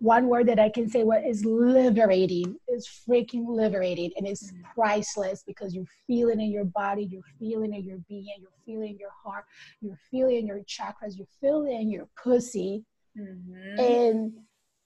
one 0.00 0.28
word 0.28 0.48
that 0.48 0.58
I 0.58 0.70
can 0.70 0.88
say 0.88 1.04
what 1.04 1.24
is 1.24 1.44
liberating 1.44 2.56
is 2.68 2.88
freaking 3.08 3.44
liberating 3.46 4.10
and 4.16 4.26
it's 4.26 4.50
mm-hmm. 4.50 4.62
priceless 4.74 5.44
because 5.46 5.74
you're 5.74 5.84
feeling 6.06 6.40
in 6.40 6.50
your 6.50 6.64
body, 6.64 7.04
you're 7.04 7.22
feeling 7.38 7.74
in 7.74 7.84
your 7.84 7.98
being, 8.08 8.34
you're 8.40 8.50
feeling 8.64 8.96
your 8.98 9.10
heart, 9.22 9.44
you're 9.80 9.98
feeling 10.10 10.46
your 10.46 10.60
chakras, 10.60 11.16
you're 11.16 11.26
feeling 11.40 11.90
your 11.90 12.08
pussy. 12.22 12.82
Mm-hmm. 13.18 13.80
And 13.80 14.32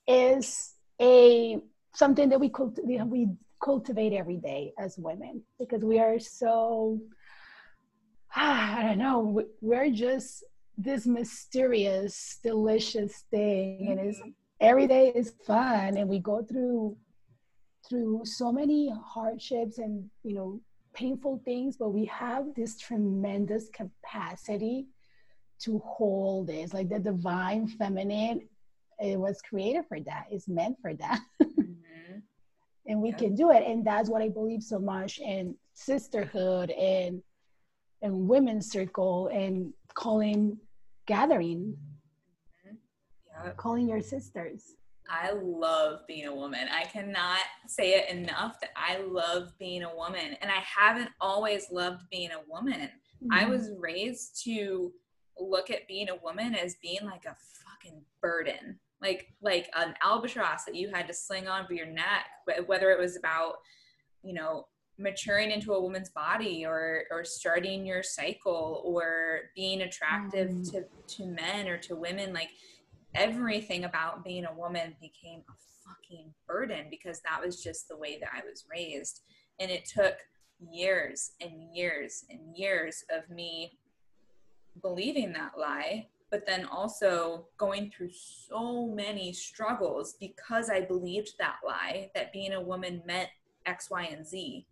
is 0.07 0.73
a 1.01 1.59
something 1.93 2.29
that 2.29 2.39
we 2.39 2.49
cultivate 2.49 3.05
we 3.07 3.27
cultivate 3.63 4.13
every 4.13 4.37
day 4.37 4.73
as 4.77 4.97
women 4.97 5.41
because 5.57 5.83
we 5.83 5.97
are 5.99 6.19
so 6.19 6.99
I 8.35 8.83
don't 8.83 8.97
know, 8.97 9.43
we're 9.61 9.91
just 9.91 10.43
this 10.77 11.05
mysterious, 11.05 12.39
delicious 12.43 13.23
thing, 13.31 13.79
mm-hmm. 13.81 13.91
and 13.91 13.99
it's 14.09 14.21
every 14.59 14.87
day 14.87 15.11
is 15.15 15.33
fun 15.45 15.97
and 15.97 16.07
we 16.07 16.19
go 16.19 16.41
through 16.43 16.95
through 17.87 18.21
so 18.23 18.51
many 18.51 18.91
hardships 19.05 19.77
and 19.77 20.09
you 20.23 20.33
know 20.33 20.59
painful 20.93 21.41
things 21.43 21.75
but 21.77 21.89
we 21.89 22.05
have 22.05 22.45
this 22.55 22.77
tremendous 22.77 23.69
capacity 23.69 24.87
to 25.59 25.79
hold 25.85 26.47
this 26.47 26.73
like 26.73 26.89
the 26.89 26.99
divine 26.99 27.67
feminine 27.67 28.41
it 28.99 29.19
was 29.19 29.41
created 29.41 29.83
for 29.87 29.99
that 29.99 30.25
it's 30.31 30.47
meant 30.47 30.77
for 30.81 30.93
that 30.93 31.19
mm-hmm. 31.43 32.19
and 32.87 33.01
we 33.01 33.09
yeah. 33.09 33.17
can 33.17 33.35
do 33.35 33.51
it 33.51 33.63
and 33.67 33.85
that's 33.85 34.09
what 34.09 34.21
i 34.21 34.29
believe 34.29 34.63
so 34.63 34.79
much 34.79 35.19
in 35.19 35.53
sisterhood 35.73 36.71
and 36.71 37.21
and 38.01 38.27
women's 38.27 38.71
circle 38.71 39.27
and 39.33 39.73
calling 39.93 40.57
gathering 41.07 41.75
calling 43.51 43.89
your 43.89 44.01
sisters. 44.01 44.75
I 45.09 45.31
love 45.33 45.99
being 46.07 46.25
a 46.25 46.35
woman. 46.35 46.67
I 46.71 46.85
cannot 46.85 47.39
say 47.67 47.91
it 47.91 48.09
enough 48.09 48.59
that 48.61 48.71
I 48.75 49.01
love 49.01 49.53
being 49.59 49.83
a 49.83 49.95
woman. 49.95 50.35
And 50.41 50.51
I 50.51 50.63
haven't 50.65 51.09
always 51.21 51.71
loved 51.71 52.03
being 52.09 52.31
a 52.31 52.49
woman. 52.49 52.89
Mm-hmm. 53.23 53.31
I 53.31 53.45
was 53.45 53.71
raised 53.77 54.43
to 54.45 54.91
look 55.37 55.69
at 55.69 55.87
being 55.87 56.09
a 56.09 56.15
woman 56.23 56.55
as 56.55 56.75
being 56.81 57.05
like 57.05 57.25
a 57.25 57.35
fucking 57.63 58.01
burden. 58.21 58.79
Like 59.01 59.27
like 59.41 59.69
an 59.75 59.93
albatross 60.03 60.63
that 60.65 60.75
you 60.75 60.89
had 60.89 61.07
to 61.07 61.13
sling 61.13 61.47
on 61.47 61.67
for 61.67 61.73
your 61.73 61.85
neck, 61.85 62.25
whether 62.65 62.89
it 62.91 62.99
was 62.99 63.17
about, 63.17 63.55
you 64.23 64.33
know, 64.33 64.67
maturing 64.97 65.51
into 65.51 65.73
a 65.73 65.81
woman's 65.81 66.09
body 66.09 66.65
or 66.65 67.03
or 67.11 67.25
starting 67.25 67.85
your 67.85 68.01
cycle 68.01 68.81
or 68.85 69.41
being 69.53 69.81
attractive 69.81 70.49
mm. 70.49 70.71
to 70.71 70.85
to 71.07 71.25
men 71.25 71.67
or 71.67 71.77
to 71.77 71.95
women 71.95 72.33
like 72.33 72.49
everything 73.15 73.85
about 73.85 74.23
being 74.23 74.45
a 74.45 74.53
woman 74.53 74.95
became 75.01 75.41
a 75.49 75.53
fucking 75.87 76.33
burden 76.47 76.87
because 76.89 77.21
that 77.21 77.43
was 77.43 77.63
just 77.63 77.87
the 77.87 77.97
way 77.97 78.19
that 78.19 78.29
I 78.33 78.41
was 78.47 78.65
raised. 78.69 79.21
And 79.59 79.71
it 79.71 79.85
took 79.85 80.15
years 80.59 81.31
and 81.41 81.51
years 81.73 82.25
and 82.29 82.39
years 82.55 83.03
of 83.11 83.29
me 83.29 83.77
believing 84.81 85.31
that 85.33 85.53
lie, 85.57 86.07
but 86.29 86.45
then 86.45 86.65
also 86.65 87.47
going 87.57 87.89
through 87.89 88.11
so 88.11 88.87
many 88.87 89.31
struggles 89.31 90.15
because 90.19 90.69
I 90.69 90.81
believed 90.81 91.33
that 91.39 91.57
lie 91.65 92.11
that 92.15 92.33
being 92.33 92.53
a 92.53 92.61
woman 92.61 93.01
meant 93.05 93.29
X, 93.65 93.89
Y, 93.89 94.03
and 94.11 94.25
Z. 94.25 94.65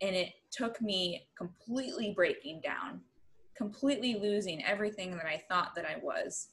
And 0.00 0.14
it 0.14 0.34
took 0.50 0.80
me 0.80 1.26
completely 1.36 2.12
breaking 2.14 2.60
down, 2.60 3.00
completely 3.56 4.14
losing 4.14 4.64
everything 4.64 5.10
that 5.12 5.26
I 5.26 5.42
thought 5.48 5.74
that 5.74 5.86
I 5.86 5.96
was 6.02 6.48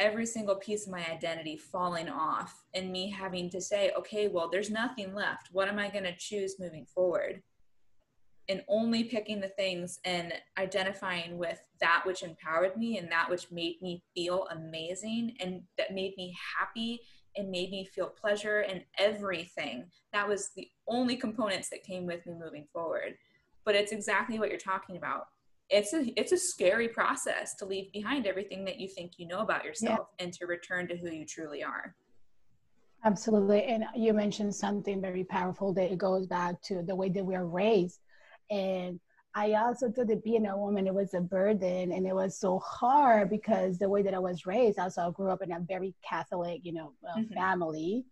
every 0.00 0.24
single 0.24 0.56
piece 0.56 0.86
of 0.86 0.92
my 0.92 1.06
identity 1.08 1.56
falling 1.56 2.08
off 2.08 2.64
and 2.74 2.90
me 2.90 3.10
having 3.10 3.50
to 3.50 3.60
say, 3.60 3.92
okay, 3.96 4.28
well, 4.28 4.48
there's 4.50 4.70
nothing 4.70 5.14
left. 5.14 5.50
What 5.52 5.68
am 5.68 5.78
I 5.78 5.90
going 5.90 6.04
to 6.04 6.16
choose 6.16 6.58
moving 6.58 6.86
forward? 6.86 7.42
And 8.48 8.64
only 8.66 9.04
picking 9.04 9.40
the 9.40 9.48
things 9.48 10.00
and 10.04 10.32
identifying 10.58 11.38
with 11.38 11.60
that 11.80 12.02
which 12.04 12.22
empowered 12.22 12.76
me 12.76 12.98
and 12.98 13.12
that 13.12 13.28
which 13.30 13.52
made 13.52 13.80
me 13.82 14.02
feel 14.14 14.48
amazing 14.50 15.36
and 15.38 15.62
that 15.76 15.94
made 15.94 16.16
me 16.16 16.34
happy 16.58 17.00
and 17.36 17.50
made 17.50 17.70
me 17.70 17.84
feel 17.84 18.08
pleasure 18.08 18.60
and 18.60 18.82
everything. 18.98 19.84
That 20.12 20.26
was 20.26 20.50
the 20.56 20.68
only 20.88 21.14
components 21.14 21.68
that 21.68 21.84
came 21.84 22.06
with 22.06 22.26
me 22.26 22.32
moving 22.42 22.66
forward. 22.72 23.14
But 23.64 23.76
it's 23.76 23.92
exactly 23.92 24.38
what 24.38 24.48
you're 24.48 24.58
talking 24.58 24.96
about 24.96 25.26
it's 25.70 25.92
a 25.94 26.12
it's 26.20 26.32
a 26.32 26.36
scary 26.36 26.88
process 26.88 27.54
to 27.54 27.64
leave 27.64 27.90
behind 27.92 28.26
everything 28.26 28.64
that 28.64 28.78
you 28.78 28.88
think 28.88 29.12
you 29.16 29.26
know 29.26 29.40
about 29.40 29.64
yourself 29.64 30.08
yeah. 30.18 30.24
and 30.24 30.32
to 30.34 30.46
return 30.46 30.86
to 30.88 30.96
who 30.96 31.10
you 31.10 31.24
truly 31.24 31.62
are 31.62 31.94
absolutely 33.04 33.62
and 33.64 33.84
you 33.94 34.12
mentioned 34.12 34.54
something 34.54 35.00
very 35.00 35.24
powerful 35.24 35.72
that 35.72 35.90
it 35.90 35.98
goes 35.98 36.26
back 36.26 36.60
to 36.60 36.82
the 36.82 36.94
way 36.94 37.08
that 37.08 37.24
we 37.24 37.34
are 37.34 37.46
raised 37.46 38.00
and 38.50 38.98
i 39.34 39.52
also 39.52 39.90
thought 39.90 40.08
that 40.08 40.24
being 40.24 40.46
a 40.46 40.56
woman 40.56 40.86
it 40.86 40.94
was 40.94 41.14
a 41.14 41.20
burden 41.20 41.92
and 41.92 42.06
it 42.06 42.14
was 42.14 42.38
so 42.38 42.58
hard 42.58 43.30
because 43.30 43.78
the 43.78 43.88
way 43.88 44.02
that 44.02 44.14
i 44.14 44.18
was 44.18 44.46
raised 44.46 44.78
also 44.78 45.02
i 45.02 45.10
grew 45.12 45.30
up 45.30 45.42
in 45.42 45.52
a 45.52 45.60
very 45.60 45.94
catholic 46.06 46.60
you 46.64 46.72
know 46.72 46.92
uh, 47.08 47.18
mm-hmm. 47.18 47.32
family 47.32 48.04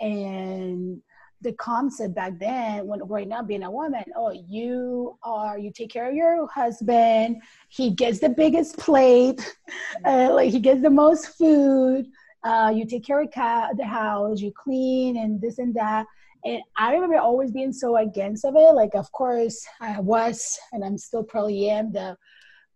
and 0.00 1.00
the 1.44 1.52
concept 1.52 2.14
back 2.14 2.32
then 2.40 2.86
when 2.86 2.98
growing 3.00 3.32
up 3.32 3.46
being 3.46 3.62
a 3.62 3.70
woman 3.70 4.02
oh 4.16 4.32
you 4.48 5.16
are 5.22 5.58
you 5.58 5.70
take 5.70 5.90
care 5.90 6.08
of 6.08 6.14
your 6.14 6.48
husband. 6.48 7.40
He 7.68 7.90
gets 7.90 8.18
the 8.18 8.30
biggest 8.30 8.76
plate 8.78 9.56
uh, 10.04 10.32
like 10.32 10.50
he 10.50 10.58
gets 10.58 10.82
the 10.82 10.90
most 10.90 11.38
food. 11.38 12.06
Uh, 12.42 12.72
you 12.74 12.84
take 12.86 13.04
care 13.04 13.22
of 13.22 13.30
ca- 13.32 13.70
the 13.76 13.84
house 13.84 14.40
you 14.40 14.52
clean 14.52 15.16
and 15.18 15.40
this 15.40 15.58
and 15.58 15.74
that. 15.74 16.06
And 16.44 16.60
i 16.76 16.92
remember 16.92 17.18
always 17.18 17.52
being 17.52 17.72
so 17.72 17.96
against 17.96 18.44
of 18.44 18.54
it. 18.56 18.74
Like 18.74 18.94
of 18.94 19.12
course 19.12 19.64
i 19.80 20.00
was 20.00 20.58
and 20.72 20.84
i'm 20.84 20.98
still 20.98 21.22
probably 21.22 21.68
am 21.68 21.92
the 21.92 22.16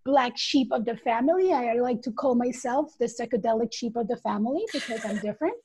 black 0.04 0.38
sheep 0.38 0.68
of 0.72 0.84
the 0.84 0.96
family. 0.96 1.52
I 1.52 1.74
like 1.74 2.00
to 2.02 2.12
call 2.12 2.34
myself 2.34 2.96
the 2.98 3.06
psychedelic 3.06 3.72
sheep 3.72 3.96
of 3.96 4.08
the 4.08 4.16
family 4.18 4.64
because 4.72 5.04
i'm 5.04 5.18
different. 5.18 5.56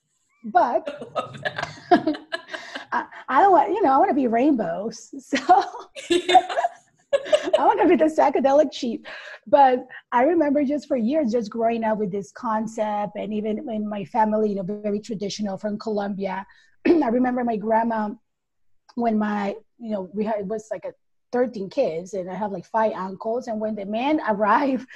But 0.44 0.80
I, 2.94 3.06
I, 3.28 3.42
don't 3.42 3.50
want, 3.52 3.70
you 3.70 3.82
know, 3.82 3.92
I 3.92 3.98
want 3.98 4.10
to 4.10 4.14
be 4.14 4.28
rainbows. 4.28 5.12
So, 5.20 5.64
I 7.58 7.64
want 7.64 7.80
to 7.80 7.88
be 7.88 7.94
the 7.94 8.06
psychedelic 8.06 8.72
chief. 8.72 9.00
But 9.46 9.86
I 10.10 10.22
remember 10.24 10.64
just 10.64 10.88
for 10.88 10.96
years, 10.96 11.32
just 11.32 11.50
growing 11.50 11.84
up 11.84 11.98
with 11.98 12.10
this 12.10 12.32
concept, 12.32 13.12
and 13.16 13.32
even 13.32 13.68
in 13.70 13.88
my 13.88 14.04
family, 14.04 14.50
you 14.50 14.56
know, 14.56 14.64
very 14.64 15.00
traditional 15.00 15.56
from 15.56 15.78
Colombia. 15.78 16.44
I 16.86 17.08
remember 17.08 17.44
my 17.44 17.56
grandma 17.56 18.10
when 18.96 19.18
my, 19.18 19.54
you 19.78 19.90
know, 19.90 20.08
we 20.12 20.24
had 20.24 20.40
it 20.40 20.46
was 20.46 20.66
like 20.70 20.84
a 20.84 20.92
13 21.34 21.68
kids 21.68 22.14
and 22.14 22.30
I 22.30 22.34
have 22.34 22.52
like 22.52 22.64
five 22.64 22.92
uncles. 22.92 23.48
And 23.48 23.60
when 23.60 23.74
the 23.74 23.84
men 23.84 24.20
arrive 24.28 24.86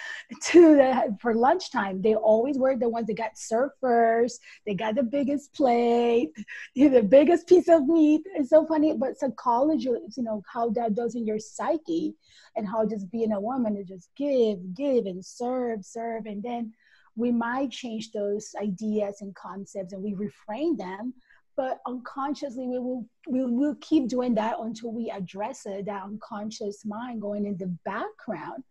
to 0.44 0.76
the 0.76 1.16
for 1.20 1.34
lunchtime, 1.34 2.00
they 2.00 2.14
always 2.14 2.56
were 2.56 2.76
the 2.76 2.88
ones 2.88 3.08
that 3.08 3.16
got 3.16 3.36
served 3.36 3.74
first. 3.80 4.40
They 4.64 4.74
got 4.74 4.94
the 4.94 5.02
biggest 5.02 5.52
plate, 5.52 6.30
the 6.76 7.02
biggest 7.02 7.48
piece 7.48 7.68
of 7.68 7.88
meat. 7.88 8.22
It's 8.36 8.50
so 8.50 8.64
funny, 8.64 8.94
but 8.96 9.18
psychology, 9.18 9.88
you 9.88 10.22
know, 10.22 10.40
how 10.50 10.70
that 10.70 10.94
does 10.94 11.16
in 11.16 11.26
your 11.26 11.40
psyche 11.40 12.14
and 12.54 12.68
how 12.68 12.86
just 12.86 13.10
being 13.10 13.32
a 13.32 13.40
woman 13.40 13.76
is 13.76 13.88
just 13.88 14.10
give, 14.16 14.58
give 14.74 15.06
and 15.06 15.24
serve, 15.24 15.84
serve. 15.84 16.26
And 16.26 16.40
then 16.40 16.72
we 17.16 17.32
might 17.32 17.72
change 17.72 18.12
those 18.12 18.54
ideas 18.62 19.22
and 19.22 19.34
concepts 19.34 19.92
and 19.92 20.02
we 20.04 20.14
reframe 20.14 20.78
them 20.78 21.14
but 21.58 21.80
unconsciously 21.88 22.68
we 22.68 22.78
will 22.78 23.04
we 23.28 23.44
will 23.44 23.74
keep 23.80 24.08
doing 24.08 24.32
that 24.32 24.54
until 24.60 24.92
we 24.92 25.10
address 25.10 25.66
it 25.66 25.86
that 25.86 26.04
unconscious 26.04 26.84
mind 26.86 27.20
going 27.20 27.44
in 27.44 27.56
the 27.58 27.66
background. 27.84 28.62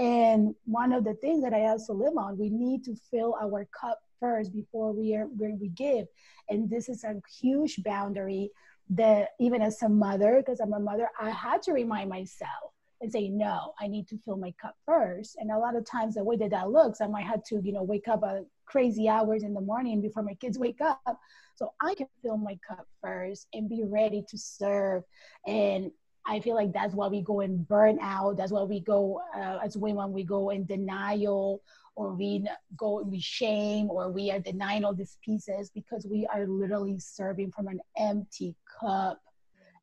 And 0.00 0.52
one 0.64 0.92
of 0.92 1.04
the 1.04 1.14
things 1.14 1.44
that 1.44 1.54
i 1.54 1.62
also 1.66 1.94
live 1.94 2.16
on 2.18 2.36
we 2.36 2.50
need 2.50 2.82
to 2.84 2.96
fill 3.10 3.36
our 3.40 3.66
cup 3.80 4.00
first 4.18 4.52
before 4.52 4.92
we 4.92 5.14
are 5.14 5.28
we 5.28 5.68
give. 5.68 6.08
And 6.50 6.68
this 6.68 6.88
is 6.88 7.04
a 7.04 7.14
huge 7.40 7.80
boundary 7.84 8.50
that 8.90 9.28
even 9.38 9.62
as 9.62 9.80
a 9.82 9.88
mother 9.88 10.42
because 10.44 10.58
i'm 10.58 10.72
a 10.72 10.80
mother 10.80 11.08
i 11.20 11.30
had 11.30 11.62
to 11.62 11.72
remind 11.72 12.10
myself 12.10 12.74
and 13.00 13.12
say 13.12 13.28
no 13.28 13.72
i 13.80 13.86
need 13.86 14.08
to 14.08 14.18
fill 14.24 14.36
my 14.36 14.52
cup 14.60 14.74
first. 14.84 15.36
And 15.38 15.52
a 15.52 15.58
lot 15.58 15.76
of 15.76 15.86
times 15.86 16.16
the 16.16 16.24
way 16.24 16.36
that 16.38 16.50
that 16.50 16.70
looks 16.70 17.00
i 17.00 17.06
might 17.06 17.26
have 17.26 17.44
to 17.44 17.60
you 17.62 17.72
know 17.72 17.84
wake 17.84 18.08
up 18.08 18.24
at 18.24 18.46
crazy 18.66 19.08
hours 19.08 19.44
in 19.44 19.54
the 19.54 19.60
morning 19.60 20.00
before 20.00 20.24
my 20.24 20.34
kids 20.34 20.58
wake 20.58 20.80
up 20.80 21.20
so 21.62 21.72
i 21.80 21.94
can 21.94 22.08
fill 22.22 22.36
my 22.36 22.58
cup 22.66 22.86
first 23.00 23.46
and 23.52 23.68
be 23.68 23.84
ready 23.84 24.24
to 24.28 24.36
serve. 24.36 25.04
And 25.46 25.92
i 26.26 26.40
feel 26.40 26.56
like 26.56 26.72
that's 26.72 26.94
why 26.94 27.06
we 27.06 27.20
go 27.20 27.40
in 27.40 27.64
burnout 27.70 28.36
that's 28.36 28.52
why 28.52 28.62
we 28.62 28.80
go 28.80 29.20
uh, 29.36 29.58
as 29.64 29.76
women 29.76 30.12
we 30.12 30.24
go 30.24 30.50
in 30.50 30.64
denial 30.64 31.62
or 31.94 32.14
we 32.14 32.44
go 32.76 33.00
and 33.00 33.10
we 33.10 33.20
shame 33.20 33.90
or 33.90 34.10
we 34.10 34.30
are 34.30 34.40
denying 34.40 34.84
all 34.84 34.94
these 34.94 35.18
pieces 35.24 35.70
because 35.74 36.06
we 36.10 36.26
are 36.32 36.46
literally 36.46 36.98
serving 36.98 37.52
from 37.52 37.68
an 37.68 37.80
empty 37.98 38.54
cup. 38.80 39.20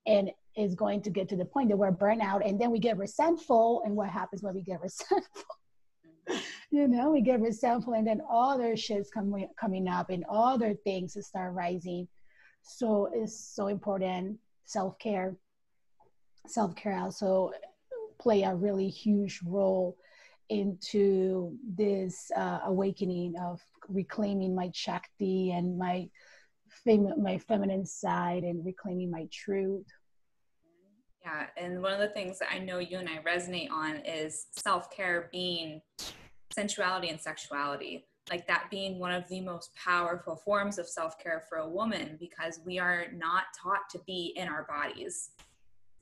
And 0.07 0.31
is 0.57 0.73
going 0.73 1.01
to 1.03 1.11
get 1.11 1.29
to 1.29 1.35
the 1.35 1.45
point 1.45 1.69
that 1.69 1.77
we're 1.77 1.91
burnout 1.91 2.47
and 2.47 2.59
then 2.59 2.71
we 2.71 2.79
get 2.79 2.97
resentful. 2.97 3.83
And 3.85 3.95
what 3.95 4.09
happens 4.09 4.41
when 4.41 4.55
we 4.55 4.63
get 4.63 4.81
resentful 4.89 5.43
you 6.71 6.87
know 6.87 7.11
we 7.11 7.21
get 7.21 7.41
resentful 7.41 7.93
and 7.93 8.07
then 8.07 8.21
all 8.29 8.51
other 8.51 8.75
shit's 8.75 9.09
coming 9.09 9.47
coming 9.59 9.87
up 9.87 10.09
and 10.09 10.25
all 10.29 10.53
other 10.53 10.75
things 10.83 11.17
start 11.25 11.53
rising. 11.53 12.07
So 12.61 13.09
it's 13.13 13.55
so 13.55 13.67
important. 13.67 14.37
Self-care 14.65 15.35
self-care 16.47 16.97
also 16.97 17.51
play 18.19 18.43
a 18.43 18.55
really 18.55 18.89
huge 18.89 19.39
role 19.45 19.97
into 20.49 21.55
this 21.75 22.31
uh, 22.35 22.59
awakening 22.65 23.35
of 23.39 23.61
reclaiming 23.87 24.55
my 24.55 24.69
shakti 24.73 25.51
and 25.51 25.77
my 25.77 26.09
fem- 26.83 27.21
my 27.21 27.37
feminine 27.37 27.85
side 27.85 28.43
and 28.43 28.65
reclaiming 28.65 29.11
my 29.11 29.27
truth. 29.31 29.85
Yeah, 31.23 31.47
and 31.57 31.81
one 31.81 31.93
of 31.93 31.99
the 31.99 32.09
things 32.09 32.39
that 32.39 32.49
I 32.51 32.59
know 32.59 32.79
you 32.79 32.97
and 32.97 33.09
I 33.09 33.19
resonate 33.19 33.69
on 33.71 33.97
is 33.97 34.47
self 34.51 34.89
care 34.89 35.29
being 35.31 35.81
sensuality 36.53 37.09
and 37.09 37.19
sexuality. 37.19 38.05
Like 38.29 38.47
that 38.47 38.67
being 38.69 38.99
one 38.99 39.11
of 39.11 39.27
the 39.27 39.41
most 39.41 39.71
powerful 39.75 40.35
forms 40.35 40.77
of 40.77 40.87
self 40.87 41.17
care 41.17 41.43
for 41.49 41.59
a 41.59 41.69
woman 41.69 42.15
because 42.19 42.59
we 42.65 42.77
are 42.77 43.07
not 43.15 43.45
taught 43.59 43.89
to 43.91 43.99
be 44.05 44.33
in 44.35 44.47
our 44.47 44.63
bodies. 44.63 45.31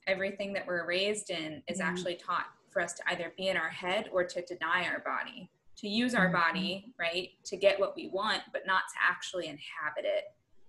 Everything 0.08 0.54
that 0.54 0.68
we're 0.68 0.86
raised 0.86 1.30
in 1.30 1.62
is 1.68 1.80
mm-hmm. 1.80 1.88
actually 1.88 2.16
taught 2.16 2.48
for 2.70 2.82
us 2.82 2.94
to 2.94 3.04
either 3.10 3.34
be 3.38 3.48
in 3.48 3.58
our 3.58 3.70
head 3.70 4.10
or 4.12 4.24
to 4.26 4.42
deny 4.46 4.86
our 4.86 5.00
body, 5.00 5.50
to 5.78 5.88
use 5.88 6.14
our 6.14 6.26
mm-hmm. 6.26 6.36
body, 6.36 6.94
right, 7.00 7.30
to 7.46 7.56
get 7.56 7.80
what 7.80 7.96
we 7.96 8.10
want, 8.10 8.42
but 8.52 8.68
not 8.68 8.84
to 8.94 8.96
actually 9.10 9.48
inhabit 9.48 10.04
it 10.04 10.26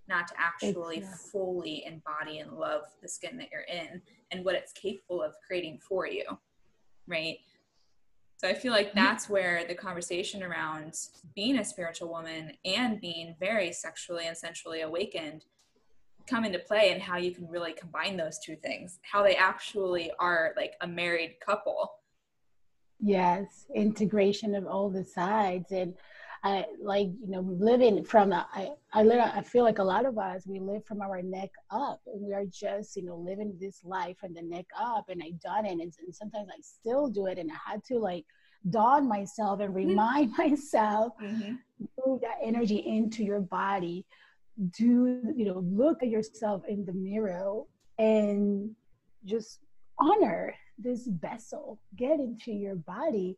not 0.09 0.27
to 0.27 0.33
actually 0.37 1.03
fully 1.31 1.85
embody 1.85 2.39
and 2.39 2.51
love 2.53 2.81
the 3.01 3.07
skin 3.07 3.37
that 3.37 3.49
you're 3.51 3.61
in 3.61 4.01
and 4.31 4.43
what 4.43 4.55
it's 4.55 4.73
capable 4.73 5.21
of 5.21 5.35
creating 5.45 5.79
for 5.87 6.07
you 6.07 6.25
right 7.07 7.37
so 8.39 8.47
i 8.47 8.53
feel 8.53 8.71
like 8.71 8.87
mm-hmm. 8.87 8.99
that's 8.99 9.29
where 9.29 9.65
the 9.67 9.75
conversation 9.75 10.41
around 10.41 10.97
being 11.35 11.59
a 11.59 11.65
spiritual 11.65 12.09
woman 12.09 12.51
and 12.65 13.01
being 13.01 13.35
very 13.39 13.71
sexually 13.71 14.27
and 14.27 14.37
sensually 14.37 14.81
awakened 14.81 15.45
come 16.27 16.45
into 16.45 16.59
play 16.59 16.91
and 16.91 17.01
how 17.01 17.17
you 17.17 17.31
can 17.31 17.47
really 17.47 17.73
combine 17.73 18.15
those 18.15 18.39
two 18.39 18.55
things 18.55 18.99
how 19.01 19.23
they 19.23 19.35
actually 19.35 20.11
are 20.19 20.53
like 20.55 20.73
a 20.81 20.87
married 20.87 21.35
couple 21.45 21.91
yes 22.99 23.65
integration 23.75 24.55
of 24.55 24.65
all 24.65 24.89
the 24.89 25.03
sides 25.03 25.71
and 25.71 25.93
I 26.43 26.65
like 26.81 27.07
you 27.21 27.29
know 27.29 27.41
living 27.41 28.03
from 28.03 28.31
I 28.31 28.69
I 28.93 29.03
live, 29.03 29.19
I 29.19 29.41
feel 29.41 29.63
like 29.63 29.79
a 29.79 29.83
lot 29.83 30.05
of 30.05 30.17
us 30.17 30.47
we 30.47 30.59
live 30.59 30.85
from 30.85 31.01
our 31.01 31.21
neck 31.21 31.49
up 31.69 32.01
and 32.07 32.21
we 32.21 32.33
are 32.33 32.45
just 32.45 32.95
you 32.95 33.03
know 33.03 33.17
living 33.17 33.55
this 33.59 33.81
life 33.83 34.17
from 34.19 34.33
the 34.33 34.41
neck 34.41 34.65
up 34.79 35.09
and 35.09 35.21
I 35.23 35.31
done 35.43 35.65
it 35.65 35.71
and, 35.71 35.81
and 35.81 36.15
sometimes 36.15 36.47
I 36.49 36.61
still 36.61 37.07
do 37.09 37.25
it 37.27 37.37
and 37.37 37.51
I 37.51 37.71
had 37.71 37.83
to 37.85 37.97
like 37.97 38.25
dawn 38.69 39.07
myself 39.07 39.59
and 39.59 39.69
mm-hmm. 39.69 39.89
remind 39.89 40.31
myself 40.37 41.13
mm-hmm. 41.21 41.55
move 42.05 42.21
that 42.21 42.37
energy 42.41 42.77
into 42.77 43.23
your 43.23 43.41
body 43.41 44.05
do 44.77 45.33
you 45.35 45.45
know 45.45 45.63
look 45.65 46.03
at 46.03 46.09
yourself 46.09 46.63
in 46.67 46.85
the 46.85 46.93
mirror 46.93 47.61
and 47.97 48.71
just 49.25 49.59
honor 49.99 50.53
this 50.77 51.07
vessel 51.07 51.79
get 51.97 52.19
into 52.19 52.51
your 52.51 52.75
body 52.75 53.37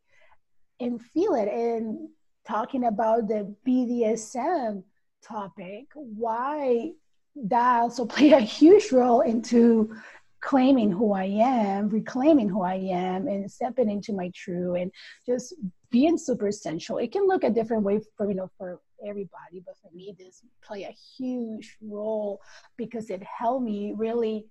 and 0.80 1.02
feel 1.02 1.36
it 1.36 1.48
and 1.48 2.10
talking 2.48 2.86
about 2.86 3.28
the 3.28 3.54
BDSM 3.68 4.84
topic, 5.24 5.86
why 5.94 6.92
that 7.36 7.82
also 7.82 8.06
play 8.16 8.32
a 8.32 8.40
huge 8.40 8.92
role 8.92 9.22
into 9.22 9.96
claiming 10.42 10.92
who 10.92 11.14
I 11.14 11.26
am, 11.26 11.90
reclaiming 11.90 12.50
who 12.50 12.64
I 12.64 12.76
am, 12.76 13.28
and 13.28 13.50
stepping 13.50 13.90
into 13.90 14.12
my 14.14 14.32
true 14.36 14.76
and 14.76 14.92
just 15.26 15.54
being 15.92 16.18
super 16.18 16.48
essential. 16.48 16.98
It 16.98 17.12
can 17.12 17.28
look 17.28 17.44
a 17.44 17.50
different 17.50 17.84
way 17.84 18.02
for 18.18 18.28
you 18.28 18.36
know 18.36 18.50
for 18.58 18.80
everybody, 19.08 19.62
but 19.66 19.76
for 19.82 19.96
me, 19.96 20.16
this 20.18 20.42
play 20.64 20.84
a 20.84 20.96
huge 21.18 21.78
role 21.82 22.42
because 22.78 23.10
it 23.10 23.22
helped 23.24 23.64
me 23.64 23.94
really 23.96 24.46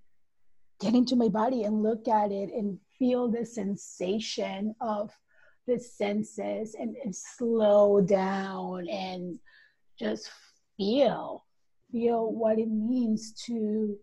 get 0.81 0.95
into 0.95 1.17
my 1.17 1.29
body 1.29 1.65
and 1.65 1.83
look 1.83 2.09
at 2.09 2.33
it 2.33 2.51
and 2.53 2.79
feel 2.99 3.29
the 3.29 3.45
sensation 3.45 4.75
of 4.81 5.11
the 5.67 5.79
senses 5.79 6.75
and, 6.79 6.97
and 7.05 7.15
slow 7.15 8.01
down 8.01 8.89
and 8.89 9.39
just 9.99 10.31
feel 10.77 11.45
feel 11.93 12.33
what 12.33 12.59
it 12.59 12.69
means 12.69 13.33
to 13.47 13.97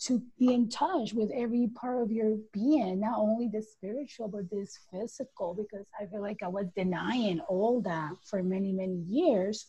to 0.00 0.22
be 0.38 0.54
in 0.54 0.68
touch 0.68 1.12
with 1.12 1.28
every 1.34 1.68
part 1.74 2.00
of 2.00 2.12
your 2.12 2.36
being 2.52 3.00
not 3.00 3.18
only 3.18 3.48
the 3.48 3.60
spiritual 3.60 4.28
but 4.28 4.48
this 4.50 4.78
physical 4.92 5.54
because 5.54 5.86
i 6.00 6.06
feel 6.06 6.22
like 6.22 6.38
i 6.42 6.48
was 6.48 6.66
denying 6.76 7.40
all 7.48 7.80
that 7.80 8.12
for 8.24 8.42
many 8.42 8.72
many 8.72 9.02
years. 9.08 9.66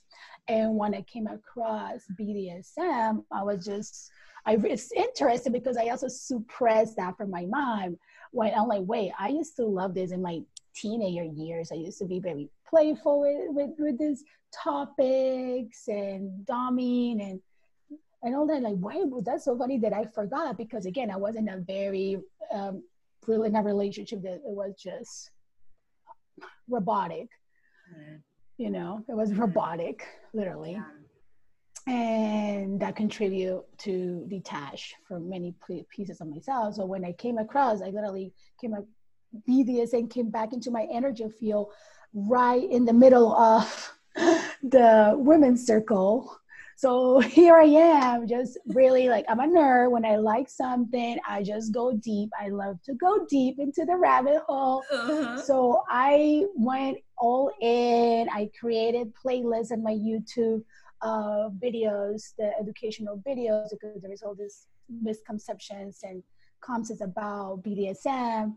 And 0.47 0.75
when 0.77 0.93
i 0.93 1.01
came 1.01 1.27
across 1.27 2.01
bdsm 2.19 3.23
i 3.31 3.43
was 3.43 3.65
just 3.65 4.11
i 4.45 4.55
was 4.55 4.91
interested 4.95 5.51
because 5.51 5.77
i 5.77 5.87
also 5.87 6.07
suppressed 6.07 6.95
that 6.97 7.17
from 7.17 7.31
my 7.31 7.45
mind. 7.45 7.97
When 8.31 8.53
i'm 8.53 8.67
like 8.67 8.83
wait 8.83 9.11
i 9.19 9.29
used 9.29 9.55
to 9.55 9.65
love 9.65 9.95
this 9.95 10.11
in 10.11 10.21
my 10.21 10.41
teenager 10.81 11.23
years, 11.23 11.71
I 11.71 11.75
used 11.75 11.99
to 11.99 12.05
be 12.05 12.19
very 12.19 12.49
playful 12.69 13.21
with, 13.21 13.47
with, 13.49 13.71
with 13.77 13.99
these 13.99 14.23
topics 14.51 15.87
and 15.87 16.45
doming 16.45 17.21
and 17.21 17.39
and 18.21 18.35
all 18.35 18.45
that. 18.47 18.61
Like, 18.61 18.75
why? 18.75 19.01
That's 19.25 19.45
so 19.45 19.57
funny 19.57 19.77
that 19.79 19.93
I 19.93 20.05
forgot 20.13 20.57
because 20.57 20.85
again, 20.85 21.09
I 21.09 21.17
wasn't 21.17 21.49
a 21.49 21.57
very 21.57 22.17
um, 22.53 22.83
in 23.27 23.55
a 23.55 23.61
relationship 23.61 24.23
that 24.23 24.33
it 24.35 24.41
was 24.43 24.73
just 24.81 25.29
robotic. 26.67 27.27
Mm-hmm. 27.93 28.15
You 28.57 28.71
know, 28.71 29.05
it 29.07 29.15
was 29.15 29.33
robotic, 29.33 30.05
literally. 30.33 30.73
Yeah. 30.73 30.83
And 31.87 32.79
that 32.81 32.95
contribute 32.95 33.63
to 33.79 34.25
detach 34.27 34.95
from 35.07 35.29
many 35.29 35.55
pieces 35.89 36.21
of 36.21 36.27
myself. 36.27 36.75
So 36.75 36.85
when 36.85 37.05
I 37.05 37.13
came 37.13 37.37
across, 37.37 37.81
I 37.81 37.89
literally 37.89 38.33
came 38.59 38.73
up 38.73 38.85
BDSM 39.47 40.09
came 40.09 40.29
back 40.29 40.53
into 40.53 40.71
my 40.71 40.87
energy 40.91 41.29
field 41.29 41.71
right 42.13 42.69
in 42.69 42.85
the 42.85 42.93
middle 42.93 43.35
of 43.35 43.93
the 44.63 45.13
women's 45.17 45.65
circle. 45.65 46.39
So 46.77 47.19
here 47.37 47.55
I 47.55 47.65
am, 47.65 48.27
just 48.27 48.57
really 48.67 49.09
like 49.09 49.25
I'm 49.27 49.41
a 49.41 49.47
nerd. 49.47 49.91
When 49.91 50.05
I 50.05 50.15
like 50.15 50.49
something, 50.49 51.17
I 51.27 51.43
just 51.43 51.73
go 51.73 51.93
deep. 51.93 52.29
I 52.39 52.49
love 52.49 52.81
to 52.83 52.93
go 52.93 53.25
deep 53.29 53.59
into 53.59 53.85
the 53.85 53.97
rabbit 53.97 54.41
hole. 54.47 54.83
Uh-huh. 54.91 55.41
So 55.41 55.83
I 55.89 56.45
went 56.55 56.97
all 57.17 57.51
in. 57.61 58.29
I 58.29 58.49
created 58.57 59.13
playlists 59.13 59.71
on 59.71 59.83
my 59.83 59.93
YouTube 59.93 60.63
uh, 61.01 61.49
videos, 61.61 62.33
the 62.37 62.51
educational 62.59 63.21
videos, 63.27 63.67
because 63.71 64.01
there 64.01 64.11
is 64.11 64.21
all 64.23 64.35
these 64.35 64.67
misconceptions 64.89 65.99
and 66.03 66.23
concepts 66.61 67.01
about 67.01 67.63
BDSM. 67.63 68.55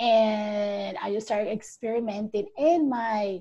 And 0.00 0.96
I 1.02 1.12
just 1.12 1.26
started 1.26 1.50
experimenting 1.50 2.46
in 2.56 2.88
my 2.88 3.40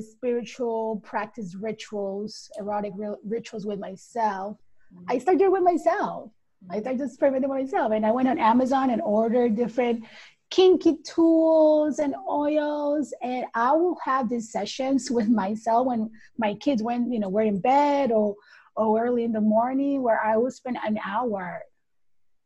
spiritual 0.00 1.00
practice 1.04 1.54
rituals, 1.54 2.50
erotic 2.58 2.92
rituals 3.24 3.66
with 3.66 3.78
myself. 3.78 4.56
Mm-hmm. 4.94 5.04
I 5.08 5.18
started 5.18 5.50
with 5.50 5.62
myself. 5.62 6.30
Mm-hmm. 6.64 6.72
I 6.72 6.80
started 6.80 7.02
experimenting 7.02 7.50
with 7.50 7.64
myself. 7.64 7.92
And 7.92 8.06
I 8.06 8.12
went 8.12 8.28
on 8.28 8.38
Amazon 8.38 8.90
and 8.90 9.02
ordered 9.02 9.56
different 9.56 10.04
kinky 10.50 10.96
tools 11.04 11.98
and 11.98 12.14
oils 12.28 13.12
and 13.22 13.44
i 13.54 13.70
will 13.72 13.98
have 14.02 14.28
these 14.28 14.50
sessions 14.50 15.10
with 15.10 15.28
myself 15.28 15.86
when 15.86 16.10
my 16.38 16.54
kids 16.54 16.82
when 16.82 17.12
you 17.12 17.20
know 17.20 17.28
we're 17.28 17.42
in 17.42 17.60
bed 17.60 18.10
or 18.10 18.34
or 18.76 19.04
early 19.04 19.24
in 19.24 19.32
the 19.32 19.40
morning 19.40 20.02
where 20.02 20.20
i 20.24 20.36
will 20.36 20.50
spend 20.50 20.78
an 20.86 20.98
hour 21.06 21.60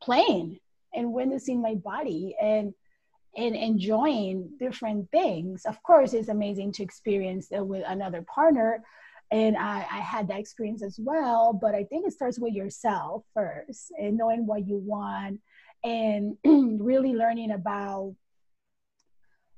playing 0.03 0.59
and 0.95 1.13
witnessing 1.13 1.63
my 1.63 1.75
body 1.77 2.35
and 2.43 2.75
and 3.37 3.57
enjoying 3.57 4.49
different 4.59 5.11
things 5.11 5.65
of 5.65 5.83
course 5.83 6.13
it's 6.13 6.29
amazing 6.29 6.73
to 6.73 6.83
experience 6.83 7.49
it 7.51 7.67
with 7.67 7.85
another 7.87 8.23
partner 8.23 8.83
and 9.31 9.57
I, 9.57 9.87
I 9.91 10.01
had 10.01 10.29
that 10.29 10.39
experience 10.39 10.83
as 10.83 10.99
well 11.01 11.53
but 11.53 11.75
i 11.75 11.85
think 11.85 12.07
it 12.07 12.13
starts 12.13 12.39
with 12.39 12.55
yourself 12.55 13.25
first 13.35 13.93
and 13.99 14.17
knowing 14.17 14.47
what 14.47 14.67
you 14.67 14.79
want 14.79 15.41
and 15.85 16.37
really 16.45 17.15
learning 17.15 17.53
about 17.53 18.15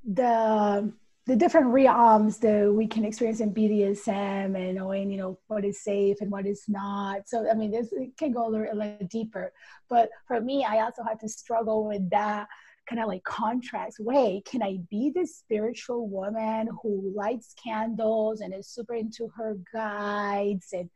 the 0.05 0.93
the 1.27 1.37
different 1.37 1.69
realms 1.69 2.39
that 2.39 2.71
we 2.71 2.87
can 2.87 3.05
experience 3.05 3.41
in 3.41 3.55
BDSM 3.55 4.55
and 4.57 4.75
knowing, 4.75 5.11
you 5.11 5.17
know, 5.17 5.39
what 5.47 5.65
is 5.65 5.83
safe 5.83 6.19
and 6.21 6.31
what 6.31 6.45
is 6.45 6.65
not. 6.69 7.27
So, 7.27 7.49
I 7.51 7.55
mean, 7.55 7.71
this 7.71 7.89
can 8.19 8.33
go 8.33 8.47
a 8.47 8.51
little, 8.51 8.67
a 8.71 8.77
little 8.77 9.07
deeper. 9.07 9.51
But 9.89 10.11
for 10.29 10.39
me, 10.41 10.67
I 10.69 10.83
also 10.83 11.03
had 11.03 11.21
to 11.21 11.29
struggle 11.29 11.89
with 11.89 12.11
that 12.11 12.47
kind 12.89 13.01
of 13.01 13.09
like 13.09 13.25
contrast. 13.25 13.99
way 14.01 14.43
can 14.47 14.63
I 14.63 14.79
be 14.91 15.11
this 15.15 15.37
spiritual 15.37 16.09
woman 16.09 16.69
who 16.83 17.13
lights 17.15 17.55
candles 17.63 18.41
and 18.41 18.55
is 18.55 18.69
super 18.69 18.95
into 18.95 19.29
her 19.37 19.57
guides 19.73 20.69
and 20.73 20.91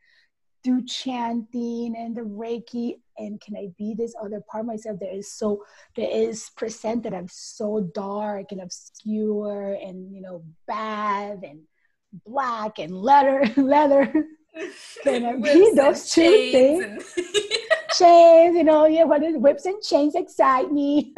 do 0.63 0.83
chanting 0.83 1.95
and 1.97 2.15
the 2.15 2.21
Reiki, 2.21 2.95
and 3.17 3.39
can 3.39 3.55
I 3.55 3.69
be 3.77 3.95
this 3.97 4.13
other 4.21 4.41
part 4.49 4.63
of 4.63 4.67
myself 4.67 4.99
that 4.99 5.15
is 5.15 5.31
so 5.31 5.63
that 5.95 6.15
is 6.15 6.51
presented 6.57 7.13
as 7.13 7.31
so 7.31 7.89
dark 7.93 8.51
and 8.51 8.61
obscure 8.61 9.77
and 9.81 10.13
you 10.13 10.21
know 10.21 10.43
bad 10.67 11.39
and 11.43 11.61
black 12.25 12.79
and 12.79 12.93
leather 12.93 13.45
leather. 13.57 14.11
Can 15.03 15.25
I 15.25 15.35
be 15.35 15.71
those 15.75 16.09
two 16.09 16.49
things? 16.51 17.13
And 17.15 17.25
chains, 17.97 18.55
you 18.55 18.63
know, 18.63 18.85
yeah, 18.85 19.03
what 19.03 19.23
is 19.23 19.37
whips 19.37 19.65
and 19.65 19.81
chains 19.81 20.15
excite 20.15 20.71
me. 20.71 21.13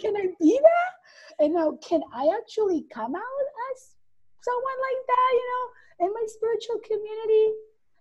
Can 0.00 0.16
I 0.16 0.26
be 0.40 0.58
that? 0.62 1.44
And 1.44 1.54
now, 1.54 1.76
can 1.88 2.02
I 2.14 2.30
actually 2.36 2.84
come 2.92 3.14
out 3.16 3.46
as 3.72 3.94
someone 4.40 4.62
like 4.62 5.06
that? 5.08 5.30
You 5.32 5.48
know, 5.50 6.06
in 6.06 6.14
my 6.14 6.24
spiritual 6.26 6.78
community 6.84 7.52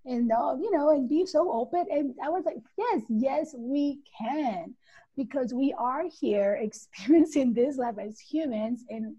and 0.05 0.31
uh, 0.31 0.55
you 0.59 0.71
know 0.71 0.89
and 0.89 1.07
be 1.07 1.25
so 1.25 1.51
open 1.51 1.85
and 1.91 2.15
i 2.23 2.29
was 2.29 2.43
like 2.45 2.57
yes 2.77 3.01
yes 3.09 3.53
we 3.57 3.99
can 4.17 4.73
because 5.15 5.53
we 5.53 5.73
are 5.77 6.03
here 6.19 6.57
experiencing 6.61 7.53
this 7.53 7.77
life 7.77 7.95
as 7.99 8.19
humans 8.19 8.83
and 8.89 9.15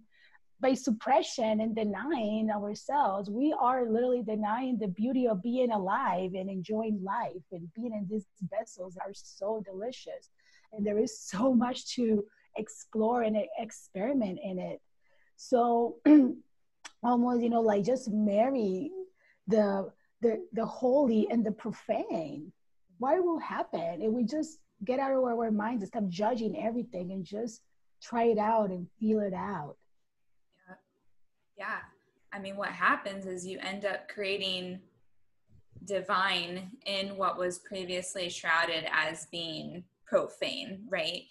by 0.63 0.75
suppression 0.75 1.61
and 1.61 1.75
denying 1.75 2.49
ourselves. 2.49 3.29
We 3.29 3.53
are 3.61 3.91
literally 3.91 4.23
denying 4.23 4.79
the 4.79 4.87
beauty 4.87 5.27
of 5.27 5.43
being 5.43 5.73
alive 5.73 6.35
and 6.35 6.49
enjoying 6.49 7.03
life 7.03 7.43
and 7.51 7.69
being 7.75 7.93
in 7.93 8.07
these 8.09 8.27
vessels 8.49 8.97
are 8.97 9.13
so 9.13 9.61
delicious. 9.67 10.31
And 10.73 10.87
there 10.87 10.99
is 10.99 11.21
so 11.21 11.53
much 11.53 11.95
to 11.97 12.25
explore 12.57 13.23
and 13.23 13.37
experiment 13.59 14.39
in 14.43 14.61
it. 14.61 14.81
So 15.37 15.97
almost 17.03 17.43
you 17.43 17.51
know 17.51 17.61
like 17.61 17.83
just 17.85 18.09
marry 18.09 18.93
the 19.49 19.91
the 20.21 20.47
the 20.53 20.65
holy 20.65 21.27
and 21.29 21.45
the 21.45 21.51
profane. 21.51 22.53
What 22.99 23.23
will 23.25 23.41
happen 23.41 24.01
if 24.01 24.13
we 24.13 24.23
just 24.23 24.59
get 24.85 25.01
out 25.01 25.11
of 25.11 25.25
our 25.25 25.51
minds 25.51 25.83
and 25.83 25.89
stop 25.89 26.09
judging 26.09 26.57
everything 26.57 27.11
and 27.11 27.25
just 27.25 27.63
try 28.01 28.25
it 28.25 28.39
out 28.39 28.71
and 28.71 28.87
feel 29.01 29.21
it 29.21 29.35
out 29.35 29.77
yeah 31.63 31.79
i 32.33 32.39
mean 32.39 32.57
what 32.57 32.71
happens 32.71 33.25
is 33.27 33.47
you 33.47 33.59
end 33.61 33.85
up 33.85 34.09
creating 34.09 34.81
divine 35.85 36.71
in 36.87 37.17
what 37.17 37.39
was 37.39 37.61
previously 37.61 38.29
shrouded 38.29 38.85
as 38.93 39.27
being 39.31 39.85
profane 40.05 40.85
right 40.89 41.23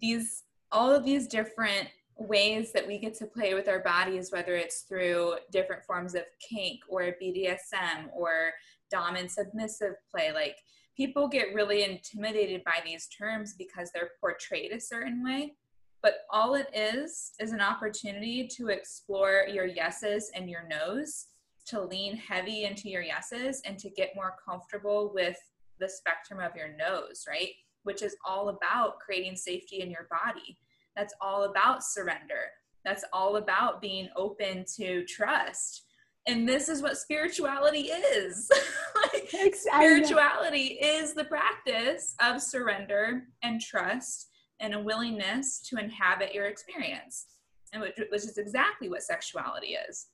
these 0.00 0.44
all 0.72 0.90
of 0.90 1.04
these 1.04 1.26
different 1.26 1.88
ways 2.18 2.72
that 2.72 2.86
we 2.86 2.98
get 2.98 3.14
to 3.14 3.26
play 3.26 3.54
with 3.54 3.68
our 3.68 3.78
bodies, 3.80 4.32
whether 4.32 4.56
it's 4.56 4.80
through 4.80 5.34
different 5.52 5.84
forms 5.84 6.14
of 6.14 6.22
kink 6.40 6.80
or 6.88 7.14
BDSM 7.22 8.08
or 8.12 8.52
dom 8.90 9.16
and 9.16 9.30
submissive 9.30 9.94
play. 10.10 10.32
Like 10.32 10.56
people 10.96 11.28
get 11.28 11.54
really 11.54 11.84
intimidated 11.84 12.64
by 12.64 12.80
these 12.84 13.06
terms 13.06 13.54
because 13.56 13.90
they're 13.92 14.10
portrayed 14.20 14.72
a 14.72 14.80
certain 14.80 15.22
way. 15.24 15.54
But 16.02 16.18
all 16.30 16.54
it 16.54 16.68
is 16.74 17.32
is 17.40 17.52
an 17.52 17.60
opportunity 17.60 18.48
to 18.56 18.68
explore 18.68 19.46
your 19.50 19.66
yeses 19.66 20.30
and 20.34 20.48
your 20.48 20.66
nos, 20.68 21.26
to 21.66 21.82
lean 21.82 22.16
heavy 22.16 22.64
into 22.64 22.88
your 22.88 23.02
yeses 23.02 23.60
and 23.64 23.78
to 23.78 23.90
get 23.90 24.14
more 24.14 24.36
comfortable 24.48 25.12
with 25.14 25.36
the 25.80 25.88
spectrum 25.88 26.40
of 26.40 26.56
your 26.56 26.68
nos, 26.76 27.24
right? 27.28 27.50
Which 27.82 28.02
is 28.02 28.16
all 28.26 28.48
about 28.48 29.00
creating 29.00 29.36
safety 29.36 29.80
in 29.80 29.90
your 29.90 30.08
body 30.10 30.58
that's 30.98 31.14
all 31.20 31.44
about 31.44 31.84
surrender. 31.84 32.50
That's 32.84 33.04
all 33.12 33.36
about 33.36 33.80
being 33.80 34.08
open 34.16 34.64
to 34.76 35.04
trust. 35.04 35.84
And 36.26 36.46
this 36.46 36.68
is 36.68 36.82
what 36.82 36.98
spirituality 36.98 37.90
is. 37.92 38.50
like, 39.14 39.54
spirituality 39.54 40.78
is 40.82 41.14
the 41.14 41.24
practice 41.24 42.16
of 42.20 42.42
surrender 42.42 43.22
and 43.44 43.60
trust 43.60 44.27
and 44.60 44.74
a 44.74 44.80
willingness 44.80 45.60
to 45.68 45.78
inhabit 45.78 46.34
your 46.34 46.46
experience, 46.46 47.26
and 47.72 47.82
which, 47.82 47.96
which 48.10 48.22
is 48.22 48.38
exactly 48.38 48.88
what 48.88 49.02
sexuality 49.02 49.76
is. 49.88 50.06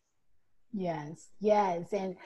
Yes, 0.72 1.28
yes. 1.40 1.92
And 1.92 2.16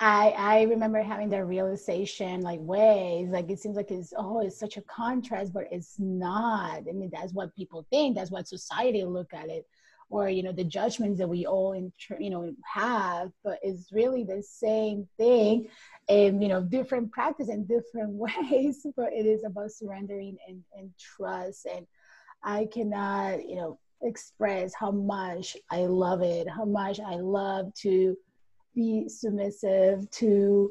I 0.00 0.32
I 0.36 0.62
remember 0.62 1.02
having 1.02 1.28
that 1.30 1.44
realization 1.44 2.40
like 2.40 2.60
ways 2.60 3.28
like 3.30 3.50
it 3.50 3.58
seems 3.58 3.76
like 3.76 3.90
it's 3.90 4.12
oh 4.16 4.40
it's 4.40 4.58
such 4.58 4.76
a 4.76 4.82
contrast 4.82 5.52
but 5.52 5.64
it's 5.72 5.96
not 5.98 6.82
I 6.88 6.92
mean 6.92 7.10
that's 7.12 7.32
what 7.32 7.54
people 7.56 7.84
think 7.90 8.16
that's 8.16 8.30
what 8.30 8.46
society 8.46 9.02
look 9.04 9.34
at 9.34 9.48
it 9.48 9.66
or 10.08 10.28
you 10.28 10.42
know 10.42 10.52
the 10.52 10.64
judgments 10.64 11.18
that 11.18 11.28
we 11.28 11.46
all 11.46 11.72
in, 11.72 11.92
you 12.20 12.30
know 12.30 12.52
have 12.62 13.30
but 13.42 13.58
it's 13.62 13.90
really 13.92 14.22
the 14.22 14.42
same 14.42 15.08
thing 15.16 15.68
and 16.08 16.42
you 16.42 16.48
know 16.48 16.62
different 16.62 17.10
practice 17.12 17.48
and 17.48 17.68
different 17.68 18.10
ways 18.50 18.86
but 18.96 19.12
it 19.12 19.26
is 19.26 19.44
about 19.44 19.70
surrendering 19.70 20.36
and, 20.46 20.62
and 20.76 20.90
trust 20.98 21.66
and 21.66 21.86
I 22.42 22.68
cannot 22.72 23.48
you 23.48 23.56
know 23.56 23.78
express 24.02 24.72
how 24.74 24.92
much 24.92 25.56
I 25.70 25.86
love 25.86 26.22
it 26.22 26.48
how 26.48 26.64
much 26.64 27.00
I 27.00 27.16
love 27.16 27.74
to 27.82 28.16
be 28.74 29.08
submissive 29.08 30.08
to 30.12 30.70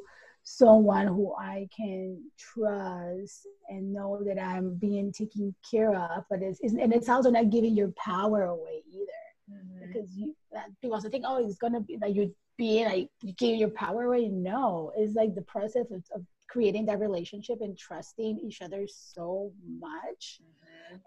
someone 0.50 1.08
who 1.08 1.36
I 1.36 1.68
can 1.76 2.24
trust 2.38 3.46
and 3.68 3.92
know 3.92 4.24
that 4.26 4.42
I'm 4.42 4.76
being 4.76 5.12
taken 5.12 5.54
care 5.70 5.94
of. 5.94 6.24
But 6.30 6.42
it's, 6.42 6.62
it's 6.62 6.74
and 6.74 6.94
it's 6.94 7.10
also 7.10 7.30
not 7.30 7.50
giving 7.50 7.76
your 7.76 7.92
power 7.98 8.44
away 8.44 8.82
either, 8.90 9.60
mm-hmm. 9.60 9.88
because 9.88 10.10
you 10.16 10.34
that 10.54 10.70
people 10.82 10.96
also 10.96 11.10
think, 11.10 11.26
oh, 11.28 11.46
it's 11.46 11.58
gonna 11.58 11.82
be 11.82 11.98
like 12.02 12.16
you're 12.16 12.32
being 12.58 12.86
like 12.86 13.10
you 13.22 13.34
give 13.34 13.58
your 13.58 13.70
power 13.70 14.04
away. 14.04 14.28
No, 14.28 14.92
it's 14.98 15.16
like 15.16 15.36
the 15.36 15.42
process 15.42 15.92
of, 15.92 16.04
of 16.14 16.26
creating 16.50 16.86
that 16.86 17.00
relationship 17.00 17.60
and 17.62 17.78
trusting 17.78 18.40
each 18.40 18.62
other 18.62 18.88
so 18.88 19.52
much. 19.80 20.40
Mm-hmm 20.42 20.58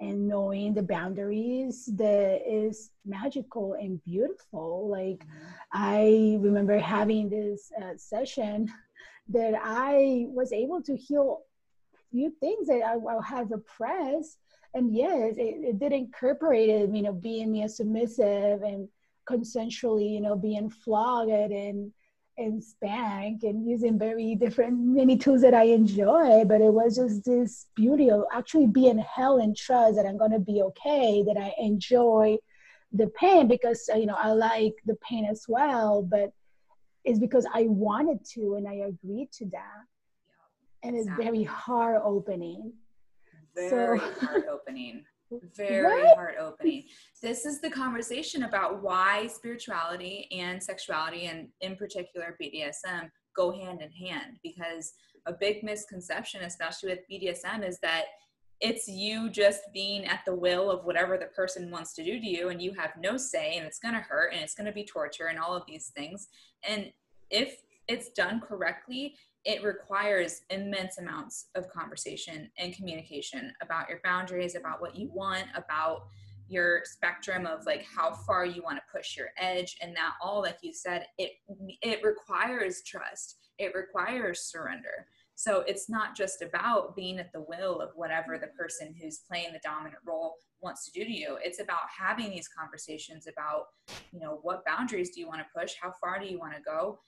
and 0.00 0.26
knowing 0.28 0.74
the 0.74 0.82
boundaries 0.82 1.88
that 1.96 2.40
is 2.46 2.90
magical 3.04 3.74
and 3.74 4.02
beautiful 4.04 4.88
like 4.88 5.18
mm-hmm. 5.18 5.46
i 5.72 6.36
remember 6.40 6.78
having 6.78 7.28
this 7.28 7.70
uh, 7.82 7.92
session 7.96 8.68
that 9.28 9.54
i 9.62 10.26
was 10.28 10.52
able 10.52 10.82
to 10.82 10.96
heal 10.96 11.40
few 12.10 12.32
things 12.40 12.66
that 12.66 12.82
i, 12.84 12.94
I 12.94 13.24
had 13.24 13.50
repressed 13.50 14.38
and 14.74 14.94
yes 14.94 15.34
it, 15.36 15.56
it 15.62 15.78
did 15.78 15.92
incorporate 15.92 16.68
it 16.68 16.90
you 16.94 17.02
know 17.02 17.12
being 17.12 17.52
me 17.52 17.62
a 17.62 17.68
submissive 17.68 18.62
and 18.62 18.88
consensually 19.30 20.10
you 20.10 20.20
know 20.20 20.36
being 20.36 20.68
flogged 20.68 21.30
and 21.30 21.92
and 22.40 22.62
spank 22.62 23.42
and 23.42 23.68
using 23.68 23.98
very 23.98 24.34
different 24.34 24.78
many 24.78 25.16
tools 25.16 25.42
that 25.42 25.54
I 25.54 25.64
enjoy. 25.64 26.44
But 26.44 26.60
it 26.60 26.72
was 26.72 26.96
just 26.96 27.24
this 27.24 27.66
beauty 27.76 28.10
of 28.10 28.24
actually 28.32 28.66
being 28.66 28.98
held 28.98 29.42
and 29.42 29.56
trust 29.56 29.96
that 29.96 30.06
I'm 30.06 30.16
going 30.16 30.32
to 30.32 30.38
be 30.38 30.62
okay, 30.62 31.22
that 31.26 31.36
I 31.36 31.52
enjoy 31.58 32.38
the 32.92 33.08
pain 33.08 33.46
because, 33.46 33.88
you 33.94 34.06
know, 34.06 34.16
I 34.18 34.32
like 34.32 34.74
the 34.86 34.96
pain 34.96 35.26
as 35.26 35.44
well. 35.48 36.02
But 36.02 36.30
it's 37.04 37.18
because 37.18 37.46
I 37.52 37.64
wanted 37.64 38.24
to 38.34 38.54
and 38.56 38.66
I 38.66 38.86
agreed 38.88 39.30
to 39.32 39.46
that. 39.46 39.84
And 40.82 40.96
it's 40.96 41.04
exactly. 41.04 41.24
very 41.24 41.44
heart 41.44 42.00
opening. 42.04 42.72
Very 43.54 43.98
so, 43.98 44.26
heart 44.26 44.46
opening 44.50 45.04
very 45.56 46.02
what? 46.02 46.16
heart 46.16 46.34
opening. 46.40 46.84
This 47.22 47.46
is 47.46 47.60
the 47.60 47.70
conversation 47.70 48.44
about 48.44 48.82
why 48.82 49.26
spirituality 49.26 50.28
and 50.32 50.62
sexuality, 50.62 51.26
and 51.26 51.48
in 51.60 51.76
particular 51.76 52.36
BDSM, 52.40 53.10
go 53.36 53.52
hand 53.52 53.80
in 53.82 53.90
hand. 53.90 54.38
Because 54.42 54.92
a 55.26 55.32
big 55.32 55.62
misconception, 55.62 56.42
especially 56.42 56.90
with 56.90 57.00
BDSM, 57.10 57.66
is 57.66 57.78
that 57.80 58.04
it's 58.60 58.86
you 58.88 59.30
just 59.30 59.62
being 59.72 60.04
at 60.04 60.20
the 60.26 60.34
will 60.34 60.70
of 60.70 60.84
whatever 60.84 61.16
the 61.16 61.26
person 61.26 61.70
wants 61.70 61.94
to 61.94 62.04
do 62.04 62.20
to 62.20 62.26
you, 62.26 62.50
and 62.50 62.60
you 62.60 62.72
have 62.74 62.92
no 63.00 63.16
say, 63.16 63.56
and 63.56 63.66
it's 63.66 63.78
going 63.78 63.94
to 63.94 64.00
hurt, 64.00 64.32
and 64.32 64.42
it's 64.42 64.54
going 64.54 64.66
to 64.66 64.72
be 64.72 64.84
torture, 64.84 65.26
and 65.26 65.38
all 65.38 65.56
of 65.56 65.62
these 65.66 65.92
things. 65.96 66.28
And 66.68 66.92
if 67.30 67.56
it's 67.88 68.10
done 68.10 68.40
correctly, 68.40 69.16
it 69.44 69.64
requires 69.64 70.42
immense 70.50 70.98
amounts 70.98 71.46
of 71.54 71.68
conversation 71.70 72.50
and 72.58 72.74
communication 72.74 73.52
about 73.62 73.88
your 73.88 74.00
boundaries, 74.04 74.54
about 74.54 74.80
what 74.80 74.96
you 74.96 75.10
want, 75.12 75.46
about 75.54 76.02
your 76.50 76.82
spectrum 76.84 77.46
of 77.46 77.64
like 77.64 77.84
how 77.84 78.12
far 78.12 78.44
you 78.44 78.62
want 78.62 78.76
to 78.76 78.82
push 78.92 79.16
your 79.16 79.28
edge 79.38 79.76
and 79.80 79.94
that 79.94 80.14
all 80.20 80.42
like 80.42 80.58
you 80.62 80.72
said 80.72 81.06
it 81.16 81.30
it 81.80 82.00
requires 82.02 82.82
trust. 82.82 83.36
It 83.58 83.72
requires 83.74 84.40
surrender. 84.50 85.06
So 85.36 85.60
it's 85.60 85.88
not 85.88 86.16
just 86.16 86.42
about 86.42 86.96
being 86.96 87.18
at 87.18 87.32
the 87.32 87.44
will 87.48 87.80
of 87.80 87.90
whatever 87.94 88.36
the 88.36 88.48
person 88.48 88.94
who's 89.00 89.20
playing 89.28 89.52
the 89.52 89.60
dominant 89.62 90.02
role 90.04 90.34
wants 90.60 90.84
to 90.86 90.92
do 90.92 91.04
to 91.04 91.10
you. 91.10 91.38
It's 91.42 91.60
about 91.60 91.80
having 91.96 92.30
these 92.30 92.48
conversations 92.48 93.26
about 93.26 93.66
you 94.12 94.18
know 94.18 94.40
what 94.42 94.64
boundaries 94.66 95.10
do 95.10 95.20
you 95.20 95.28
want 95.28 95.40
to 95.40 95.58
push? 95.58 95.74
How 95.80 95.92
far 96.00 96.18
do 96.18 96.26
you 96.26 96.38
want 96.38 96.54
to 96.54 96.62
go 96.62 96.98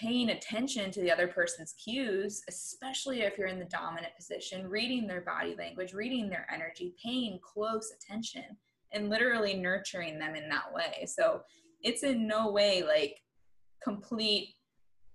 paying 0.00 0.30
attention 0.30 0.90
to 0.90 1.00
the 1.00 1.10
other 1.10 1.28
person's 1.28 1.74
cues, 1.74 2.42
especially 2.48 3.20
if 3.20 3.36
you're 3.36 3.48
in 3.48 3.58
the 3.58 3.64
dominant 3.66 4.14
position, 4.16 4.68
reading 4.68 5.06
their 5.06 5.20
body 5.20 5.54
language, 5.58 5.92
reading 5.92 6.28
their 6.30 6.46
energy, 6.52 6.94
paying 7.02 7.38
close 7.42 7.92
attention, 7.92 8.56
and 8.92 9.10
literally 9.10 9.54
nurturing 9.54 10.18
them 10.18 10.34
in 10.34 10.48
that 10.48 10.72
way. 10.72 11.04
So 11.06 11.42
it's 11.82 12.02
in 12.02 12.26
no 12.26 12.50
way 12.50 12.82
like 12.82 13.20
complete 13.82 14.54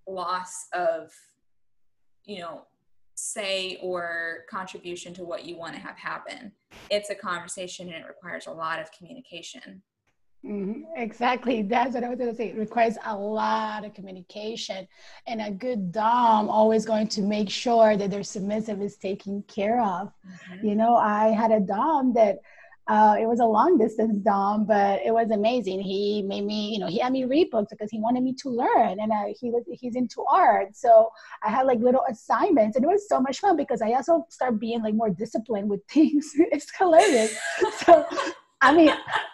loss 0.08 0.68
of, 0.74 1.12
you 2.24 2.40
know, 2.40 2.62
say 3.16 3.80
or 3.82 4.40
contribution 4.50 5.14
to 5.16 5.24
what 5.24 5.46
you 5.46 5.58
want 5.58 5.74
to 5.74 5.80
have 5.80 5.98
happen. 5.98 6.52
It's 6.92 7.10
a 7.10 7.16
conversation 7.16 7.88
and 7.88 8.04
it 8.04 8.08
requires 8.08 8.46
a 8.48 8.52
lot 8.52 8.80
of 8.80 8.92
communication. 8.92 9.82
Mm-hmm. 10.46 10.82
Exactly. 10.96 11.64
That's 11.64 11.96
what 11.96 12.04
I 12.04 12.10
was 12.10 12.20
going 12.20 12.30
to 12.30 12.36
say. 12.36 12.50
It 12.50 12.58
requires 12.58 12.98
a 13.06 13.16
lot 13.16 13.84
of 13.84 13.94
communication. 13.94 14.88
And 15.26 15.42
a 15.42 15.50
good 15.50 15.92
Dom 15.92 16.50
always 16.50 16.86
going 16.86 17.08
to 17.10 17.22
make 17.22 17.50
sure 17.50 17.98
that 17.98 18.12
their 18.12 18.24
submissive 18.24 18.82
is 18.82 18.96
taken 18.98 19.44
care 19.48 19.82
of. 19.82 20.12
Mm-hmm. 20.54 20.68
You 20.68 20.76
know, 20.76 20.96
I 20.96 21.30
had 21.30 21.52
a 21.52 21.60
Dom 21.60 22.14
that 22.14 22.40
uh, 22.88 23.16
it 23.20 23.26
was 23.26 23.40
a 23.40 23.46
long 23.46 23.80
distance 23.80 24.20
Dom, 24.20 24.66
but 24.66 25.02
it 25.04 25.12
was 25.12 25.32
amazing. 25.32 25.82
He 25.82 26.22
made 26.22 26.46
me, 26.46 26.74
you 26.74 26.80
know, 26.80 26.86
he 26.86 27.00
had 27.00 27.12
me 27.12 27.26
read 27.26 27.50
books 27.50 27.72
because 27.72 27.90
he 27.90 28.00
wanted 28.00 28.22
me 28.22 28.36
to 28.44 28.50
learn, 28.50 29.00
and 29.00 29.12
uh, 29.12 29.34
he 29.40 29.50
was 29.50 29.64
he's 29.72 29.96
into 29.96 30.24
art. 30.30 30.76
So 30.76 31.10
I 31.44 31.50
had 31.50 31.66
like 31.66 31.80
little 31.80 32.04
assignments, 32.08 32.76
and 32.76 32.86
it 32.86 32.88
was 32.88 33.10
so 33.10 33.20
much 33.20 33.40
fun 33.40 33.58
because 33.58 33.82
I 33.82 33.94
also 33.94 34.28
start 34.30 34.60
being 34.60 34.84
like 34.84 34.94
more 34.94 35.10
disciplined 35.10 35.68
with 35.68 35.84
things. 35.90 36.32
it's 36.36 36.72
hilarious. 36.78 37.36
so 37.84 38.06
I 38.66 38.74
mean, 38.74 38.92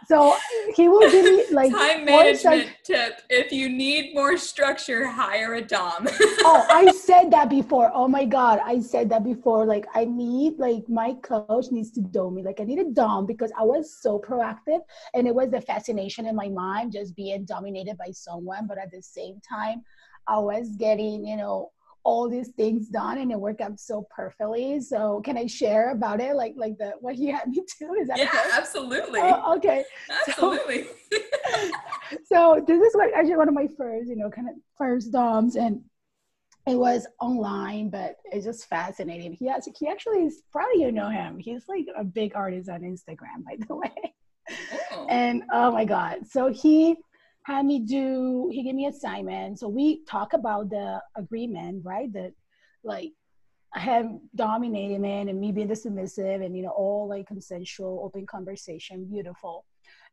so 0.08 0.36
he 0.76 0.90
will 0.90 1.10
give 1.10 1.24
me 1.24 1.46
like 1.52 1.72
time 1.72 2.04
management 2.04 2.70
tip. 2.84 3.22
If 3.30 3.54
you 3.54 3.70
need 3.70 4.14
more 4.14 4.38
structure, 4.38 5.08
hire 5.08 5.54
a 5.54 5.62
dom. 5.62 6.06
oh, 6.44 6.66
I 6.70 6.92
said 6.92 7.32
that 7.32 7.50
before. 7.50 7.90
Oh 7.94 8.10
my 8.10 8.26
god, 8.26 8.60
I 8.66 8.82
said 8.82 9.10
that 9.12 9.24
before. 9.24 9.66
Like 9.66 9.86
I 9.96 10.04
need 10.04 10.60
like 10.60 10.84
my 10.90 11.14
coach 11.24 11.68
needs 11.72 11.92
to 11.92 12.02
dom 12.02 12.36
me. 12.36 12.44
Like 12.44 12.60
I 12.60 12.66
need 12.66 12.80
a 12.80 12.92
dom 12.92 13.26
because 13.26 13.54
I 13.58 13.64
was 13.64 13.96
so 14.02 14.20
proactive, 14.20 14.82
and 15.14 15.28
it 15.28 15.34
was 15.34 15.50
the 15.50 15.62
fascination 15.62 16.26
in 16.26 16.36
my 16.36 16.50
mind 16.50 16.92
just 16.92 17.16
being 17.16 17.46
dominated 17.46 17.98
by 17.98 18.12
someone. 18.12 18.68
But 18.68 18.80
at 18.80 18.92
the 18.92 19.02
same 19.02 19.40
time, 19.48 19.82
I 20.28 20.40
was 20.40 20.76
getting 20.76 21.26
you 21.26 21.38
know 21.38 21.72
all 22.04 22.30
these 22.30 22.50
things 22.50 22.88
done 22.88 23.20
and 23.20 23.32
it 23.32 23.40
worked 23.40 23.62
out 23.62 23.80
so 23.80 24.08
perfectly. 24.10 24.80
So 24.80 25.22
can 25.24 25.38
I 25.38 25.46
share 25.46 25.92
about 25.92 26.20
it? 26.20 26.36
Like 26.36 26.54
like 26.58 26.78
the 26.78 26.94
what 27.00 27.16
he 27.16 27.28
had 27.28 27.48
me 27.48 27.62
do? 27.80 27.94
Is 27.94 28.08
that 28.08 28.18
yeah, 28.18 28.26
okay? 28.26 28.50
absolutely. 28.54 29.20
Oh, 29.22 29.56
okay. 29.58 29.84
Absolutely. 30.28 30.88
So, 31.12 31.72
so 32.26 32.64
this 32.66 32.82
is 32.82 32.96
what 32.96 33.14
actually 33.14 33.38
one 33.38 33.48
of 33.48 33.54
my 33.54 33.68
first, 33.78 34.10
you 34.10 34.16
know, 34.16 34.30
kind 34.30 34.50
of 34.50 34.56
first 34.78 35.12
DOMs 35.12 35.56
and 35.56 35.82
it 36.68 36.76
was 36.76 37.08
online, 37.20 37.90
but 37.90 38.18
it's 38.32 38.46
just 38.46 38.68
fascinating. 38.68 39.34
He 39.34 39.48
has 39.48 39.68
he 39.78 39.88
actually 39.88 40.26
is 40.26 40.44
probably 40.52 40.82
you 40.82 40.92
know 40.92 41.10
him. 41.10 41.40
He's 41.40 41.64
like 41.68 41.86
a 41.96 42.04
big 42.04 42.34
artist 42.36 42.70
on 42.70 42.82
Instagram, 42.82 43.44
by 43.46 43.58
the 43.68 43.76
way. 43.76 44.14
Oh. 44.92 45.08
And 45.10 45.44
oh 45.52 45.72
my 45.72 45.86
God. 45.86 46.28
So 46.30 46.48
he 46.48 46.98
had 47.44 47.66
me 47.66 47.80
do 47.80 48.50
he 48.52 48.64
gave 48.64 48.76
me 48.76 48.86
assignment 48.88 49.58
so 49.60 49.68
we 49.68 50.04
talk 50.06 50.34
about 50.34 50.70
the 50.70 51.02
agreement 51.16 51.84
right? 51.84 52.12
That 52.14 52.34
like 52.84 53.12
I 53.74 53.80
have 53.80 54.12
dominated 54.36 55.00
man 55.00 55.30
and 55.30 55.40
me 55.40 55.52
being 55.52 55.68
the 55.68 55.76
submissive 55.76 56.42
and 56.42 56.56
you 56.56 56.64
know 56.64 56.70
all 56.70 57.08
like 57.08 57.28
consensual 57.28 58.02
open 58.04 58.26
conversation 58.26 59.06
beautiful. 59.06 59.66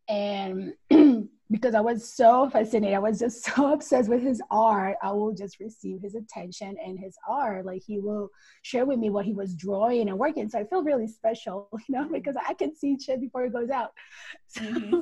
And 0.09 0.73
because 1.51 1.75
I 1.75 1.81
was 1.81 2.09
so 2.09 2.49
fascinated 2.49 2.95
I 2.95 3.01
was 3.01 3.19
just 3.19 3.45
so 3.57 3.73
obsessed 3.73 4.09
with 4.09 4.23
his 4.23 4.41
art 4.51 4.97
I 5.03 5.12
will 5.12 5.35
just 5.35 5.61
receive 5.61 6.01
his 6.03 6.14
attention 6.14 6.77
and 6.83 6.99
his 6.99 7.17
art. 7.29 7.67
Like 7.67 7.83
he 7.85 7.99
will 7.99 8.31
share 8.62 8.87
with 8.87 8.99
me 8.99 9.11
what 9.11 9.27
he 9.27 9.35
was 9.35 9.55
drawing 9.55 10.09
and 10.09 10.19
working. 10.19 10.49
So 10.49 10.61
I 10.61 10.64
feel 10.64 10.83
really 10.83 11.09
special 11.09 11.69
you 11.88 11.95
know 11.95 12.09
because 12.09 12.37
I 12.47 12.55
can 12.55 12.75
see 12.77 12.97
shit 12.99 13.21
before 13.21 13.45
it 13.45 13.53
goes 13.53 13.71
out. 13.71 13.91
So, 14.47 14.62
mm-hmm 14.62 15.01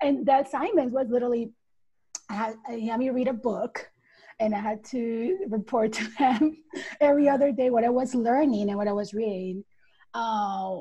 and 0.00 0.26
the 0.26 0.40
assignment 0.40 0.92
was 0.92 1.08
literally 1.08 1.52
I 2.30 2.34
had, 2.34 2.56
he 2.70 2.88
had 2.88 3.00
me 3.00 3.10
read 3.10 3.28
a 3.28 3.32
book 3.34 3.90
and 4.40 4.54
I 4.54 4.60
had 4.60 4.84
to 4.86 5.38
report 5.48 5.92
to 5.94 6.04
him 6.18 6.56
every 7.00 7.28
other 7.28 7.52
day 7.52 7.70
what 7.70 7.84
I 7.84 7.90
was 7.90 8.14
learning 8.14 8.68
and 8.68 8.78
what 8.78 8.88
I 8.88 8.92
was 8.92 9.14
reading. 9.14 9.64
Uh, 10.12 10.78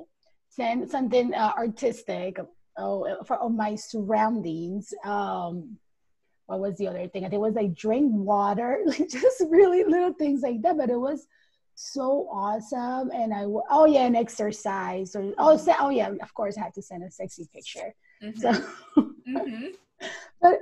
send 0.49 0.89
something 0.89 1.33
uh, 1.33 1.53
artistic 1.57 2.39
uh, 2.77 3.23
for 3.25 3.49
my 3.49 3.75
surroundings. 3.75 4.93
Um, 5.03 5.77
what 6.45 6.59
was 6.59 6.77
the 6.77 6.87
other 6.87 7.07
thing? 7.07 7.25
I 7.25 7.29
think 7.29 7.33
it 7.33 7.39
was 7.39 7.55
like 7.55 7.73
drink 7.73 8.11
water, 8.13 8.79
like 8.85 9.09
just 9.09 9.43
really 9.49 9.83
little 9.83 10.13
things 10.13 10.41
like 10.41 10.61
that. 10.61 10.77
But 10.77 10.89
it 10.89 10.99
was 10.99 11.25
so 11.75 12.27
awesome. 12.31 13.11
And 13.11 13.33
I 13.33 13.45
oh 13.69 13.85
yeah, 13.85 14.05
and 14.05 14.15
exercise 14.15 15.15
or 15.15 15.33
oh 15.37 15.59
oh 15.79 15.89
yeah, 15.89 16.11
of 16.21 16.33
course 16.33 16.57
I 16.57 16.61
had 16.61 16.73
to 16.75 16.81
send 16.81 17.03
a 17.03 17.11
sexy 17.11 17.47
picture. 17.53 17.93
Mm-hmm. 18.23 18.39
So, 18.39 18.51
mm-hmm. 19.27 19.65
but 20.41 20.59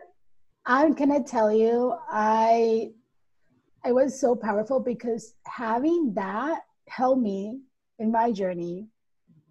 I'm 0.66 0.94
gonna 0.94 1.24
tell 1.24 1.52
you, 1.52 1.96
I 2.10 2.92
it 3.86 3.94
was 3.94 4.20
so 4.20 4.36
powerful 4.36 4.80
because 4.80 5.34
having 5.46 6.14
that 6.14 6.62
helped 6.88 7.22
me 7.22 7.60
in 8.00 8.12
my 8.12 8.32
journey 8.32 8.88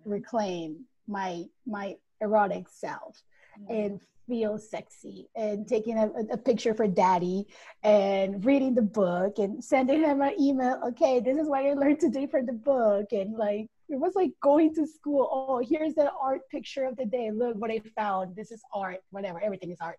reclaim 0.04 0.84
my 1.06 1.44
my 1.66 1.96
erotic 2.20 2.68
self 2.68 3.22
mm-hmm. 3.60 3.72
and 3.72 4.00
feel 4.28 4.58
sexy 4.58 5.28
and 5.34 5.66
taking 5.66 5.98
a, 5.98 6.08
a, 6.32 6.36
picture 6.36 6.72
for 6.72 6.86
daddy 6.86 7.44
and 7.82 8.44
reading 8.44 8.76
the 8.76 8.82
book 8.82 9.38
and 9.38 9.62
sending 9.64 10.04
him 10.04 10.20
an 10.20 10.32
email 10.40 10.80
okay 10.86 11.18
this 11.18 11.36
is 11.36 11.48
what 11.48 11.64
i 11.64 11.72
learned 11.72 11.98
today 11.98 12.28
from 12.28 12.46
the 12.46 12.52
book 12.52 13.06
and 13.10 13.34
like 13.36 13.68
it 13.90 13.98
was 13.98 14.14
like 14.14 14.32
going 14.42 14.74
to 14.74 14.86
school. 14.86 15.28
Oh 15.30 15.58
here's 15.58 15.94
the 15.94 16.10
art 16.20 16.42
picture 16.50 16.84
of 16.84 16.96
the 16.96 17.04
day. 17.04 17.30
Look 17.30 17.56
what 17.56 17.70
i 17.70 17.80
found. 17.96 18.36
This 18.36 18.50
is 18.50 18.62
art 18.72 19.00
whatever. 19.10 19.42
Everything 19.42 19.70
is 19.70 19.78
art. 19.80 19.98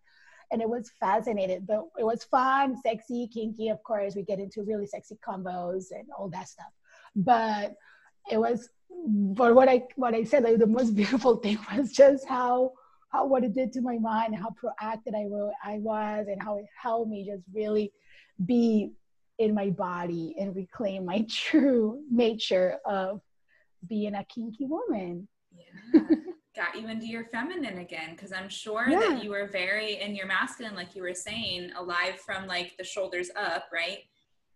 And 0.51 0.61
it 0.61 0.69
was 0.69 0.91
fascinating 0.99 1.65
but 1.67 1.85
it 1.97 2.03
was 2.03 2.23
fun 2.23 2.75
sexy 2.81 3.27
kinky 3.33 3.69
of 3.69 3.83
course. 3.83 4.15
We 4.15 4.23
get 4.23 4.39
into 4.39 4.63
really 4.63 4.87
sexy 4.87 5.17
combos 5.27 5.91
and 5.91 6.07
all 6.17 6.29
that 6.29 6.47
stuff. 6.47 6.71
But 7.15 7.75
it 8.29 8.37
was 8.37 8.69
but 9.07 9.55
what 9.55 9.69
i 9.69 9.81
what 9.95 10.13
i 10.13 10.23
said 10.23 10.43
like 10.43 10.57
the 10.57 10.67
most 10.67 10.95
beautiful 11.01 11.37
thing 11.37 11.57
was 11.71 11.91
just 11.91 12.27
how 12.27 12.71
how 13.09 13.25
what 13.25 13.43
it 13.43 13.53
did 13.53 13.71
to 13.73 13.81
my 13.81 13.97
mind 13.97 14.35
how 14.35 14.53
proactive 14.61 15.15
i, 15.15 15.71
I 15.73 15.79
was 15.79 16.27
and 16.27 16.41
how 16.41 16.57
it 16.57 16.65
helped 16.81 17.09
me 17.09 17.25
just 17.25 17.43
really 17.53 17.91
be 18.45 18.91
in 19.39 19.53
my 19.53 19.69
body 19.69 20.35
and 20.39 20.55
reclaim 20.55 21.05
my 21.05 21.25
true 21.29 22.01
nature 22.11 22.77
of 22.85 23.21
being 23.87 24.15
a 24.15 24.23
kinky 24.25 24.65
woman. 24.65 25.27
Yeah. 25.51 26.01
Got 26.55 26.79
you 26.79 26.87
into 26.89 27.07
your 27.07 27.25
feminine 27.25 27.79
again 27.79 28.11
because 28.11 28.33
I'm 28.33 28.49
sure 28.49 28.87
yeah. 28.89 28.99
that 28.99 29.23
you 29.23 29.29
were 29.29 29.47
very 29.47 30.01
in 30.01 30.15
your 30.15 30.27
masculine, 30.27 30.75
like 30.75 30.95
you 30.95 31.01
were 31.01 31.13
saying, 31.13 31.71
alive 31.77 32.19
from 32.19 32.45
like 32.45 32.75
the 32.77 32.83
shoulders 32.83 33.29
up, 33.37 33.65
right? 33.71 33.99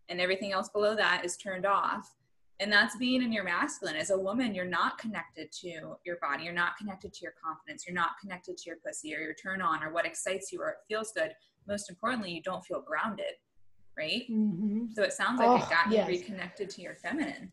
And 0.09 0.19
everything 0.19 0.51
else 0.51 0.69
below 0.69 0.95
that 0.95 1.23
is 1.23 1.37
turned 1.37 1.65
off. 1.65 2.13
And 2.59 2.71
that's 2.71 2.97
being 2.97 3.21
in 3.21 3.33
your 3.33 3.43
masculine. 3.43 3.95
As 3.95 4.11
a 4.11 4.19
woman, 4.19 4.53
you're 4.53 4.65
not 4.65 4.97
connected 4.97 5.51
to 5.61 5.95
your 6.05 6.17
body. 6.21 6.43
You're 6.43 6.53
not 6.53 6.77
connected 6.77 7.13
to 7.13 7.19
your 7.23 7.33
confidence. 7.41 7.85
You're 7.87 7.95
not 7.95 8.19
connected 8.21 8.57
to 8.57 8.69
your 8.69 8.77
pussy 8.85 9.15
or 9.15 9.19
your 9.19 9.33
turn 9.33 9.61
on 9.61 9.83
or 9.83 9.91
what 9.91 10.05
excites 10.05 10.51
you 10.51 10.61
or 10.61 10.69
it 10.69 10.77
feels 10.87 11.11
good. 11.11 11.31
Most 11.67 11.89
importantly, 11.89 12.31
you 12.31 12.41
don't 12.41 12.63
feel 12.63 12.81
grounded 12.81 13.35
right? 13.97 14.23
Mm-hmm. 14.29 14.85
So 14.93 15.03
it 15.03 15.13
sounds 15.13 15.39
like 15.39 15.47
oh, 15.47 15.55
it 15.55 15.69
got 15.69 15.91
yes. 15.91 16.07
you 16.09 16.17
reconnected 16.17 16.69
to 16.71 16.81
your 16.81 16.95
feminine. 16.95 17.51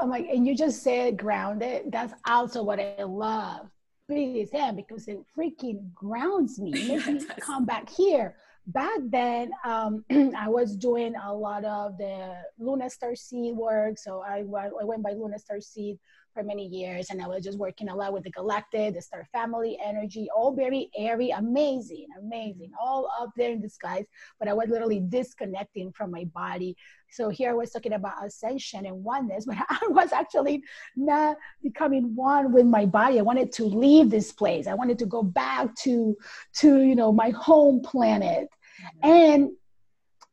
I'm 0.00 0.10
like, 0.10 0.26
and 0.28 0.46
you 0.46 0.56
just 0.56 0.82
said 0.82 1.16
grounded. 1.16 1.90
That's 1.90 2.14
also 2.26 2.62
what 2.62 2.80
I 2.80 3.02
love. 3.02 3.68
Him 4.06 4.76
because 4.76 5.08
it 5.08 5.18
freaking 5.36 5.94
grounds 5.94 6.58
me, 6.58 6.72
makes 6.88 7.06
me 7.06 7.26
come 7.40 7.64
back 7.64 7.88
here. 7.88 8.36
Back 8.66 8.98
then, 9.08 9.50
um, 9.64 10.04
I 10.36 10.46
was 10.48 10.76
doing 10.76 11.14
a 11.16 11.32
lot 11.32 11.64
of 11.64 11.96
the 11.96 12.34
Luna 12.58 12.90
Star 12.90 13.14
Seed 13.14 13.56
work. 13.56 13.96
So 13.96 14.20
I, 14.20 14.40
I 14.40 14.84
went 14.84 15.02
by 15.02 15.12
Luna 15.12 15.38
Star 15.38 15.58
Seed 15.58 15.98
for 16.34 16.42
many 16.42 16.66
years 16.66 17.10
and 17.10 17.22
I 17.22 17.28
was 17.28 17.44
just 17.44 17.58
working 17.58 17.88
a 17.88 17.94
lot 17.94 18.12
with 18.12 18.24
the 18.24 18.30
galactic, 18.30 18.94
the 18.94 19.00
star 19.00 19.26
family 19.32 19.78
energy, 19.82 20.28
all 20.36 20.52
very 20.54 20.90
airy, 20.98 21.30
amazing, 21.30 22.08
amazing, 22.20 22.72
all 22.78 23.08
up 23.20 23.30
there 23.36 23.52
in 23.52 23.62
the 23.62 23.68
skies. 23.68 24.04
But 24.38 24.48
I 24.48 24.52
was 24.52 24.68
literally 24.68 25.00
disconnecting 25.00 25.92
from 25.92 26.10
my 26.10 26.24
body. 26.24 26.76
So 27.10 27.28
here 27.28 27.50
I 27.50 27.54
was 27.54 27.70
talking 27.70 27.92
about 27.92 28.26
ascension 28.26 28.84
and 28.84 29.04
oneness, 29.04 29.44
but 29.46 29.56
I 29.70 29.78
was 29.88 30.12
actually 30.12 30.62
not 30.96 31.36
becoming 31.62 32.14
one 32.14 32.52
with 32.52 32.66
my 32.66 32.84
body. 32.84 33.18
I 33.18 33.22
wanted 33.22 33.52
to 33.52 33.64
leave 33.64 34.10
this 34.10 34.32
place. 34.32 34.66
I 34.66 34.74
wanted 34.74 34.98
to 34.98 35.06
go 35.06 35.22
back 35.22 35.74
to 35.84 36.16
to 36.56 36.82
you 36.82 36.96
know 36.96 37.12
my 37.12 37.30
home 37.30 37.80
planet. 37.80 38.48
Mm-hmm. 38.82 39.10
And 39.10 39.50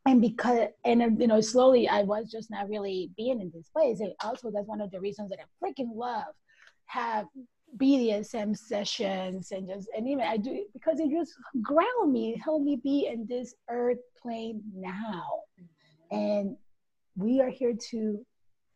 and 0.08 0.22
because 0.22 0.68
and 0.86 1.20
you 1.20 1.28
know 1.28 1.42
slowly 1.42 1.88
i 1.88 2.02
was 2.02 2.32
just 2.32 2.50
not 2.50 2.70
really 2.70 3.12
being 3.18 3.42
in 3.42 3.52
this 3.54 3.70
place. 3.70 4.00
And 4.00 4.14
also 4.24 4.52
that's 4.52 4.68
one 4.68 4.82
of 4.82 4.92
the 4.92 5.00
reasons 5.00 5.30
that 5.30 5.40
i 5.40 5.66
freaking 5.66 5.96
love 5.96 6.34
have 6.86 7.26
bdsm 7.78 8.58
sessions 8.58 9.52
and 9.52 9.70
just 9.70 9.88
and 9.96 10.06
even 10.08 10.26
i 10.26 10.36
do 10.36 10.66
because 10.74 11.00
it 11.00 11.10
just 11.10 11.34
ground 11.62 12.12
me 12.12 12.40
help 12.44 12.62
me 12.62 12.76
be 12.84 13.08
in 13.08 13.26
this 13.28 13.56
earth 13.70 14.00
plane 14.22 14.62
now. 14.74 15.24
And 16.12 16.58
we 17.16 17.42
are 17.42 17.50
here 17.50 17.76
to 17.92 18.26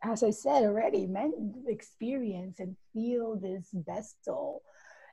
as 0.04 0.24
i 0.24 0.30
said 0.30 0.64
already 0.64 1.08
men 1.08 1.54
experience 1.68 2.60
and 2.60 2.76
feel 2.94 3.36
this 3.36 3.70
vessel. 3.74 4.62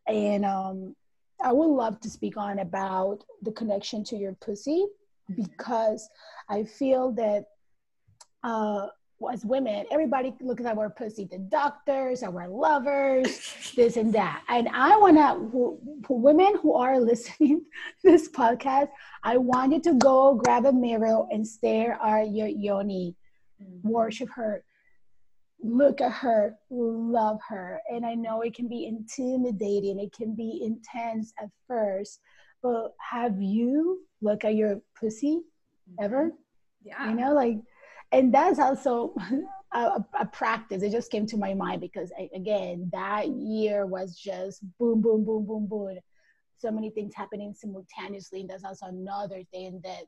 And 0.07 0.45
um 0.45 0.95
i 1.43 1.53
would 1.53 1.75
love 1.75 1.99
to 2.01 2.11
speak 2.11 2.37
on 2.37 2.59
about 2.59 3.25
the 3.41 3.53
connection 3.53 4.05
to 4.05 4.17
your 4.17 4.35
pussy 4.35 4.87
because 5.37 6.09
I 6.49 6.65
feel 6.65 7.13
that 7.13 7.45
uh, 8.45 8.89
as 9.33 9.45
women, 9.45 9.87
everybody 9.91 10.35
looks 10.41 10.65
at 10.65 10.77
our 10.77 10.91
pussy, 10.91 11.29
the 11.31 11.39
doctors, 11.39 12.23
our 12.23 12.49
lovers, 12.49 13.73
this 13.77 13.97
and 13.97 14.13
that. 14.15 14.43
And 14.49 14.69
I 14.69 14.97
want 14.97 15.17
to, 15.17 15.79
for 16.07 16.19
women 16.19 16.57
who 16.61 16.75
are 16.75 16.99
listening 17.01 17.65
to 18.03 18.11
this 18.11 18.29
podcast, 18.29 18.89
I 19.23 19.37
want 19.37 19.73
you 19.73 19.81
to 19.83 19.95
go 19.95 20.35
grab 20.35 20.67
a 20.67 20.73
mirror 20.73 21.27
and 21.31 21.47
stare 21.47 21.99
at 22.03 22.33
your 22.33 22.49
yoni, 22.49 23.15
mm-hmm. 23.63 23.89
worship 23.89 24.29
her, 24.35 24.65
look 25.63 26.01
at 26.01 26.13
her, 26.13 26.57
love 26.71 27.39
her. 27.49 27.81
And 27.89 28.05
I 28.05 28.15
know 28.15 28.41
it 28.41 28.55
can 28.55 28.69
be 28.69 28.87
intimidating, 28.87 30.01
it 30.01 30.13
can 30.13 30.35
be 30.35 30.63
intense 30.65 31.33
at 31.41 31.49
first, 31.69 32.21
but 32.63 32.93
have 32.99 33.41
you 33.41 34.01
look 34.23 34.45
at 34.45 34.55
your 34.55 34.81
pussy 34.99 35.41
ever? 36.01 36.33
Yeah. 36.85 37.09
You 37.09 37.17
know, 37.17 37.35
like, 37.35 37.59
and 38.13 38.33
that's 38.33 38.59
also 38.59 39.15
a, 39.73 40.05
a, 40.19 40.27
practice. 40.27 40.83
It 40.83 40.91
just 40.91 41.11
came 41.11 41.27
to 41.27 41.37
my 41.37 41.55
mind 41.55 41.81
because, 41.81 42.13
I, 42.19 42.29
again, 42.35 42.89
that 42.93 43.29
year 43.29 43.87
was 43.87 44.17
just 44.17 44.63
boom, 44.79 45.01
boom, 45.01 45.25
boom, 45.25 45.47
boom, 45.47 45.67
boom. 45.67 45.99
So 46.59 46.71
many 46.71 46.91
things 46.91 47.15
happening 47.15 47.55
simultaneously. 47.55 48.43
And 48.43 48.51
that's 48.51 48.65
also 48.65 48.87
another 48.87 49.43
thing 49.53 49.81
that, 49.85 50.05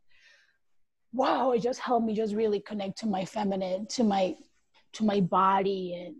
wow, 1.12 1.52
it 1.52 1.60
just 1.60 1.80
helped 1.80 2.06
me 2.06 2.14
just 2.14 2.34
really 2.34 2.60
connect 2.60 2.98
to 2.98 3.06
my 3.06 3.24
feminine, 3.24 3.86
to 3.88 4.04
my, 4.04 4.36
to 4.92 5.04
my 5.04 5.20
body 5.20 6.04
and 6.04 6.14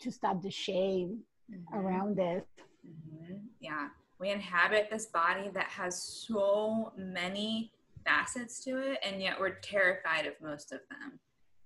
to 0.00 0.10
stop 0.10 0.42
the 0.42 0.50
shame 0.50 1.20
mm-hmm. 1.50 1.78
around 1.78 2.18
it. 2.18 2.46
Mm-hmm. 2.86 3.36
Yeah 3.60 3.88
we 4.22 4.30
inhabit 4.30 4.88
this 4.88 5.06
body 5.06 5.50
that 5.52 5.66
has 5.66 6.00
so 6.00 6.92
many 6.96 7.72
facets 8.06 8.62
to 8.62 8.78
it 8.78 8.98
and 9.04 9.20
yet 9.20 9.38
we're 9.38 9.56
terrified 9.56 10.26
of 10.26 10.34
most 10.40 10.72
of 10.72 10.78
them 10.88 11.18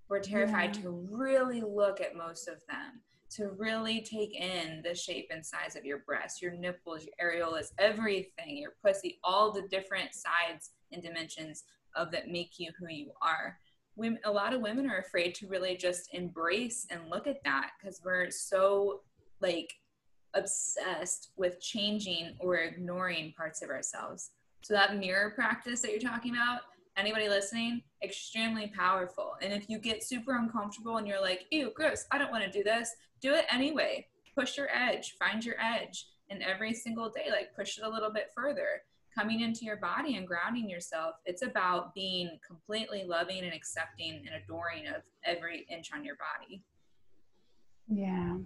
we're 0.08 0.20
terrified 0.20 0.74
yeah. 0.74 0.82
to 0.82 0.90
really 1.10 1.60
look 1.60 2.00
at 2.00 2.16
most 2.16 2.48
of 2.48 2.54
them 2.66 3.02
to 3.28 3.50
really 3.58 4.00
take 4.00 4.34
in 4.34 4.80
the 4.82 4.94
shape 4.94 5.28
and 5.30 5.44
size 5.44 5.76
of 5.76 5.84
your 5.84 5.98
breasts 6.06 6.40
your 6.40 6.52
nipples 6.52 7.04
your 7.04 7.30
areolas 7.30 7.72
everything 7.78 8.56
your 8.56 8.72
pussy 8.82 9.18
all 9.22 9.52
the 9.52 9.68
different 9.70 10.08
sides 10.14 10.70
and 10.92 11.02
dimensions 11.02 11.64
of 11.94 12.10
that 12.10 12.28
make 12.28 12.58
you 12.58 12.70
who 12.78 12.86
you 12.88 13.10
are 13.20 13.58
women, 13.96 14.18
a 14.24 14.30
lot 14.30 14.54
of 14.54 14.60
women 14.62 14.88
are 14.90 14.98
afraid 14.98 15.34
to 15.34 15.46
really 15.46 15.76
just 15.76 16.12
embrace 16.14 16.86
and 16.90 17.00
look 17.10 17.26
at 17.26 17.42
that 17.44 17.70
because 17.78 18.00
we're 18.04 18.30
so 18.30 19.00
like 19.40 19.74
obsessed 20.36 21.30
with 21.36 21.60
changing 21.60 22.36
or 22.38 22.56
ignoring 22.56 23.32
parts 23.36 23.62
of 23.62 23.70
ourselves. 23.70 24.30
So 24.62 24.74
that 24.74 24.96
mirror 24.98 25.30
practice 25.30 25.80
that 25.82 25.90
you're 25.90 26.00
talking 26.00 26.34
about, 26.34 26.60
anybody 26.96 27.28
listening, 27.28 27.82
extremely 28.02 28.68
powerful. 28.68 29.32
And 29.42 29.52
if 29.52 29.68
you 29.68 29.78
get 29.78 30.02
super 30.02 30.36
uncomfortable 30.36 30.96
and 30.96 31.06
you're 31.06 31.20
like, 31.20 31.46
ew, 31.50 31.72
gross, 31.74 32.04
I 32.10 32.18
don't 32.18 32.30
want 32.30 32.44
to 32.44 32.50
do 32.50 32.64
this, 32.64 32.90
do 33.20 33.34
it 33.34 33.46
anyway. 33.50 34.06
Push 34.36 34.56
your 34.56 34.68
edge, 34.74 35.16
find 35.18 35.44
your 35.44 35.56
edge. 35.60 36.08
And 36.30 36.42
every 36.42 36.74
single 36.74 37.08
day, 37.08 37.30
like 37.30 37.54
push 37.54 37.78
it 37.78 37.84
a 37.84 37.88
little 37.88 38.10
bit 38.10 38.30
further. 38.34 38.82
Coming 39.14 39.40
into 39.40 39.64
your 39.64 39.76
body 39.76 40.16
and 40.16 40.26
grounding 40.26 40.68
yourself, 40.68 41.14
it's 41.24 41.42
about 41.42 41.94
being 41.94 42.38
completely 42.46 43.04
loving 43.06 43.44
and 43.44 43.54
accepting 43.54 44.24
and 44.26 44.42
adoring 44.42 44.88
of 44.88 45.02
every 45.24 45.66
inch 45.70 45.90
on 45.94 46.04
your 46.04 46.16
body. 46.16 46.62
Yeah. 47.88 48.36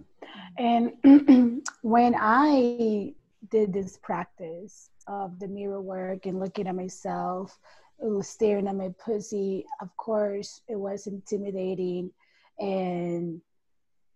Mm-hmm. 0.59 0.91
And 1.03 1.61
when 1.81 2.15
I 2.17 3.13
did 3.49 3.73
this 3.73 3.97
practice 3.97 4.89
of 5.07 5.39
the 5.39 5.47
mirror 5.47 5.81
work 5.81 6.25
and 6.25 6.39
looking 6.39 6.67
at 6.67 6.75
myself, 6.75 7.57
uh, 8.03 8.21
staring 8.21 8.67
at 8.67 8.75
my 8.75 8.89
pussy, 9.03 9.65
of 9.81 9.95
course, 9.97 10.61
it 10.67 10.75
was 10.75 11.07
intimidating. 11.07 12.11
And 12.59 13.41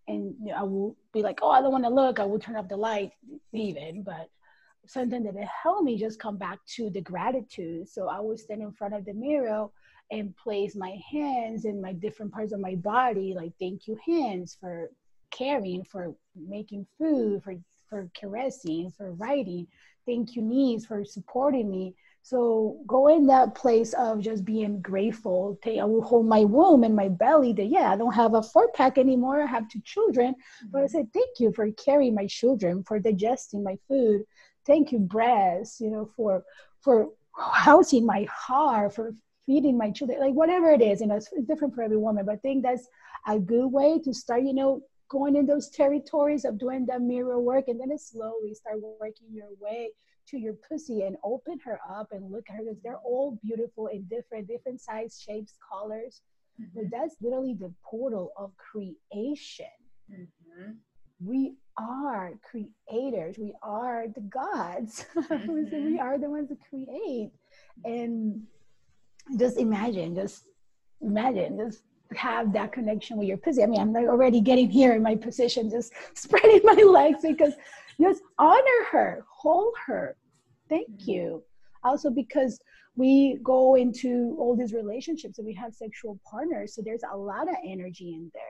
and 0.08 0.34
I 0.56 0.62
will 0.62 0.96
be 1.12 1.22
like, 1.22 1.40
oh, 1.42 1.50
I 1.50 1.60
don't 1.60 1.72
want 1.72 1.84
to 1.84 1.90
look. 1.90 2.20
I 2.20 2.24
will 2.24 2.38
turn 2.38 2.54
off 2.54 2.68
the 2.68 2.76
light, 2.76 3.10
even. 3.52 4.04
But 4.04 4.28
something 4.86 5.24
that 5.24 5.34
it 5.34 5.48
helped 5.48 5.82
me 5.82 5.98
just 5.98 6.20
come 6.20 6.36
back 6.36 6.60
to 6.76 6.90
the 6.90 7.00
gratitude. 7.00 7.88
So 7.88 8.08
I 8.08 8.20
would 8.20 8.38
stand 8.38 8.62
in 8.62 8.70
front 8.70 8.94
of 8.94 9.04
the 9.04 9.14
mirror 9.14 9.66
and 10.12 10.36
place 10.36 10.76
my 10.76 10.96
hands 11.10 11.64
in 11.64 11.82
my 11.82 11.92
different 11.92 12.32
parts 12.32 12.52
of 12.52 12.60
my 12.60 12.76
body, 12.76 13.34
like 13.34 13.52
thank 13.58 13.88
you 13.88 13.98
hands 14.06 14.56
for 14.60 14.90
caring, 15.30 15.84
for 15.84 16.14
making 16.34 16.86
food, 16.98 17.42
for 17.42 17.54
for 17.88 18.10
caressing, 18.18 18.90
for 18.90 19.12
writing. 19.12 19.66
Thank 20.06 20.36
you, 20.36 20.42
knees, 20.42 20.86
for 20.86 21.04
supporting 21.04 21.70
me. 21.70 21.94
So 22.22 22.80
go 22.86 23.06
in 23.06 23.26
that 23.28 23.54
place 23.54 23.92
of 23.92 24.20
just 24.20 24.44
being 24.44 24.80
grateful. 24.80 25.58
I 25.64 25.84
will 25.84 26.02
hold 26.02 26.26
my 26.26 26.42
womb 26.44 26.82
and 26.82 26.96
my 26.96 27.08
belly 27.08 27.52
that, 27.52 27.66
yeah, 27.66 27.92
I 27.92 27.96
don't 27.96 28.14
have 28.14 28.34
a 28.34 28.42
four 28.42 28.70
pack 28.72 28.98
anymore. 28.98 29.42
I 29.42 29.46
have 29.46 29.68
two 29.68 29.80
children. 29.84 30.34
But 30.72 30.82
I 30.82 30.86
said, 30.88 31.12
thank 31.12 31.38
you 31.38 31.52
for 31.52 31.70
carrying 31.72 32.14
my 32.14 32.26
children, 32.26 32.82
for 32.82 32.98
digesting 32.98 33.62
my 33.62 33.76
food. 33.86 34.22
Thank 34.66 34.90
you, 34.90 34.98
breasts, 34.98 35.80
you 35.80 35.90
know, 35.90 36.10
for, 36.16 36.42
for 36.80 37.10
housing 37.36 38.04
my 38.04 38.26
heart, 38.28 38.94
for 38.94 39.14
feeding 39.46 39.78
my 39.78 39.92
children, 39.92 40.18
like 40.18 40.34
whatever 40.34 40.70
it 40.72 40.82
is, 40.82 41.00
you 41.00 41.06
know, 41.06 41.14
it's 41.14 41.30
different 41.46 41.74
for 41.74 41.82
every 41.82 41.96
woman. 41.96 42.26
But 42.26 42.32
I 42.32 42.38
think 42.38 42.64
that's 42.64 42.88
a 43.28 43.38
good 43.38 43.68
way 43.68 44.00
to 44.00 44.12
start, 44.12 44.42
you 44.42 44.54
know, 44.54 44.82
going 45.08 45.36
in 45.36 45.46
those 45.46 45.70
territories 45.70 46.44
of 46.44 46.58
doing 46.58 46.86
that 46.86 47.00
mirror 47.00 47.40
work 47.40 47.68
and 47.68 47.80
then 47.80 47.90
it 47.90 48.00
slowly 48.00 48.54
start 48.54 48.78
working 49.00 49.28
your 49.30 49.48
way 49.60 49.90
to 50.28 50.38
your 50.38 50.54
pussy 50.68 51.02
and 51.02 51.16
open 51.22 51.58
her 51.64 51.78
up 51.88 52.08
and 52.10 52.30
look 52.30 52.44
at 52.48 52.56
her 52.56 52.62
because 52.64 52.80
they're 52.82 52.98
all 53.04 53.38
beautiful 53.42 53.86
in 53.88 54.02
different 54.04 54.48
different 54.48 54.80
size 54.80 55.22
shapes 55.24 55.54
colors 55.70 56.22
mm-hmm. 56.60 56.70
but 56.74 56.90
that's 56.90 57.16
literally 57.20 57.54
the 57.54 57.72
portal 57.84 58.32
of 58.36 58.50
creation 58.56 59.66
mm-hmm. 60.12 60.72
we 61.24 61.54
are 61.78 62.32
creators 62.42 63.36
we 63.38 63.52
are 63.62 64.06
the 64.14 64.20
gods 64.22 65.06
mm-hmm. 65.16 65.84
we 65.84 65.98
are 65.98 66.18
the 66.18 66.28
ones 66.28 66.48
that 66.48 66.58
create 66.68 67.30
and 67.84 68.42
just 69.38 69.58
imagine 69.58 70.14
just 70.14 70.44
imagine 71.00 71.56
just 71.56 71.82
have 72.14 72.52
that 72.52 72.72
connection 72.72 73.16
with 73.16 73.28
your 73.28 73.36
pussy. 73.36 73.62
I 73.62 73.66
mean, 73.66 73.80
I'm 73.80 73.92
like 73.92 74.06
already 74.06 74.40
getting 74.40 74.70
here 74.70 74.94
in 74.94 75.02
my 75.02 75.14
position, 75.16 75.70
just 75.70 75.92
spreading 76.14 76.60
my 76.64 76.82
legs 76.82 77.20
because 77.22 77.54
just 78.00 78.22
honor 78.38 78.84
her, 78.90 79.24
hold 79.28 79.74
her. 79.86 80.16
Thank 80.68 80.88
mm-hmm. 80.90 81.10
you. 81.10 81.42
Also, 81.84 82.10
because 82.10 82.60
we 82.96 83.38
go 83.42 83.76
into 83.76 84.36
all 84.38 84.56
these 84.56 84.72
relationships 84.72 85.38
and 85.38 85.46
we 85.46 85.54
have 85.54 85.74
sexual 85.74 86.18
partners, 86.28 86.74
so 86.74 86.82
there's 86.82 87.02
a 87.12 87.16
lot 87.16 87.48
of 87.48 87.54
energy 87.64 88.14
in 88.14 88.30
there. 88.34 88.42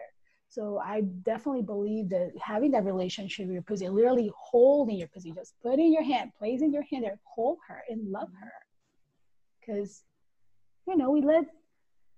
So 0.48 0.80
I 0.82 1.02
definitely 1.24 1.62
believe 1.62 2.09
that 2.11 2.30
having 2.40 2.70
that 2.70 2.84
relationship 2.84 3.46
with 3.46 3.54
your 3.54 3.62
pussy, 3.62 3.88
literally 3.88 4.30
holding 4.38 4.96
your 4.96 5.09
pussy, 5.09 5.32
just 5.32 5.54
putting 5.62 5.92
your 5.92 6.04
hand, 6.04 6.30
placing 6.38 6.72
your 6.72 6.84
hand 6.84 7.04
there, 7.04 7.18
hold 7.24 7.59
her 7.68 7.82
and 7.90 8.11
love 8.11 8.28
her. 8.40 8.52
Because, 9.61 10.04
you 10.86 10.96
know, 10.96 11.11
we 11.11 11.20
let 11.20 11.44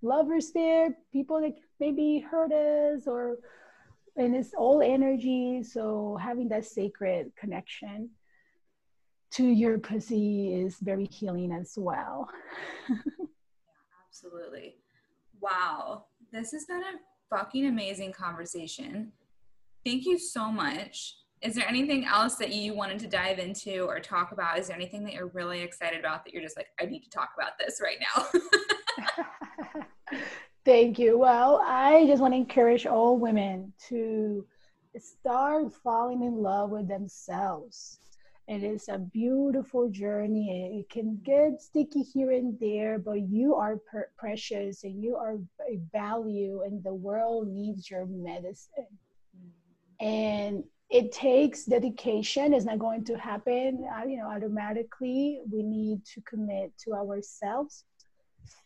lovers 0.03 0.53
there, 0.53 0.97
people 1.13 1.41
that 1.41 1.55
maybe 1.81 2.25
hurt 2.31 2.53
us 2.53 3.07
or 3.07 3.39
and 4.17 4.35
it's 4.35 4.53
all 4.53 4.83
energy. 4.83 5.63
So 5.63 6.19
having 6.21 6.49
that 6.49 6.65
sacred 6.65 7.31
connection 7.39 8.11
to 9.33 9.45
your 9.45 9.79
pussy 9.79 10.55
is 10.55 10.77
very 10.81 11.07
healing 11.07 11.53
as 11.53 11.75
well. 11.77 12.29
yeah, 12.89 12.97
absolutely. 14.09 14.77
Wow. 15.41 16.07
This 16.33 16.51
has 16.53 16.65
been 16.65 16.83
a 16.83 17.37
fucking 17.37 17.67
amazing 17.67 18.13
conversation. 18.13 19.13
Thank 19.87 20.05
you 20.05 20.19
so 20.19 20.51
much. 20.51 21.15
Is 21.41 21.55
there 21.55 21.69
anything 21.69 22.05
else 22.05 22.35
that 22.37 22.53
you 22.53 22.75
wanted 22.75 22.99
to 23.01 23.07
dive 23.07 23.39
into 23.39 23.83
or 23.83 24.01
talk 24.01 24.33
about? 24.33 24.59
Is 24.59 24.67
there 24.67 24.77
anything 24.77 25.05
that 25.05 25.13
you're 25.13 25.29
really 25.29 25.61
excited 25.61 26.01
about 26.01 26.25
that 26.25 26.35
you're 26.35 26.43
just 26.43 26.57
like, 26.57 26.67
I 26.81 26.87
need 26.87 27.05
to 27.05 27.11
talk 27.11 27.31
about 27.39 27.53
this 27.59 27.81
right 27.81 27.99
now? 28.01 28.27
Thank 30.69 30.99
you. 30.99 31.17
Well, 31.17 31.63
I 31.65 32.05
just 32.07 32.21
want 32.21 32.35
to 32.35 32.37
encourage 32.37 32.85
all 32.85 33.17
women 33.17 33.73
to 33.89 34.45
start 34.99 35.73
falling 35.73 36.23
in 36.23 36.43
love 36.43 36.69
with 36.69 36.87
themselves. 36.87 38.01
It 38.49 38.63
is 38.63 38.87
a 38.91 38.99
beautiful 38.99 39.89
journey. 39.89 40.79
It 40.79 40.93
can 40.93 41.23
get 41.25 41.63
sticky 41.63 42.03
here 42.03 42.33
and 42.33 42.61
there, 42.61 42.99
but 42.99 43.31
you 43.31 43.55
are 43.55 43.79
per- 43.91 44.11
precious 44.19 44.85
and 44.85 45.03
you 45.03 45.17
are 45.17 45.39
a 45.67 45.81
value, 45.91 46.61
and 46.67 46.85
the 46.85 46.93
world 46.93 47.49
needs 47.49 47.91
your 47.91 48.05
medicine. 48.05 48.93
And 50.01 50.65
it 50.91 51.13
takes 51.13 51.65
dedication. 51.65 52.53
It's 52.53 52.67
not 52.67 52.79
going 52.79 53.07
to 53.07 53.15
happen, 53.17 53.89
uh, 53.91 54.05
you 54.05 54.19
know, 54.19 54.31
automatically. 54.31 55.41
We 55.51 55.63
need 55.63 56.05
to 56.13 56.21
commit 56.29 56.77
to 56.85 56.93
ourselves. 56.93 57.85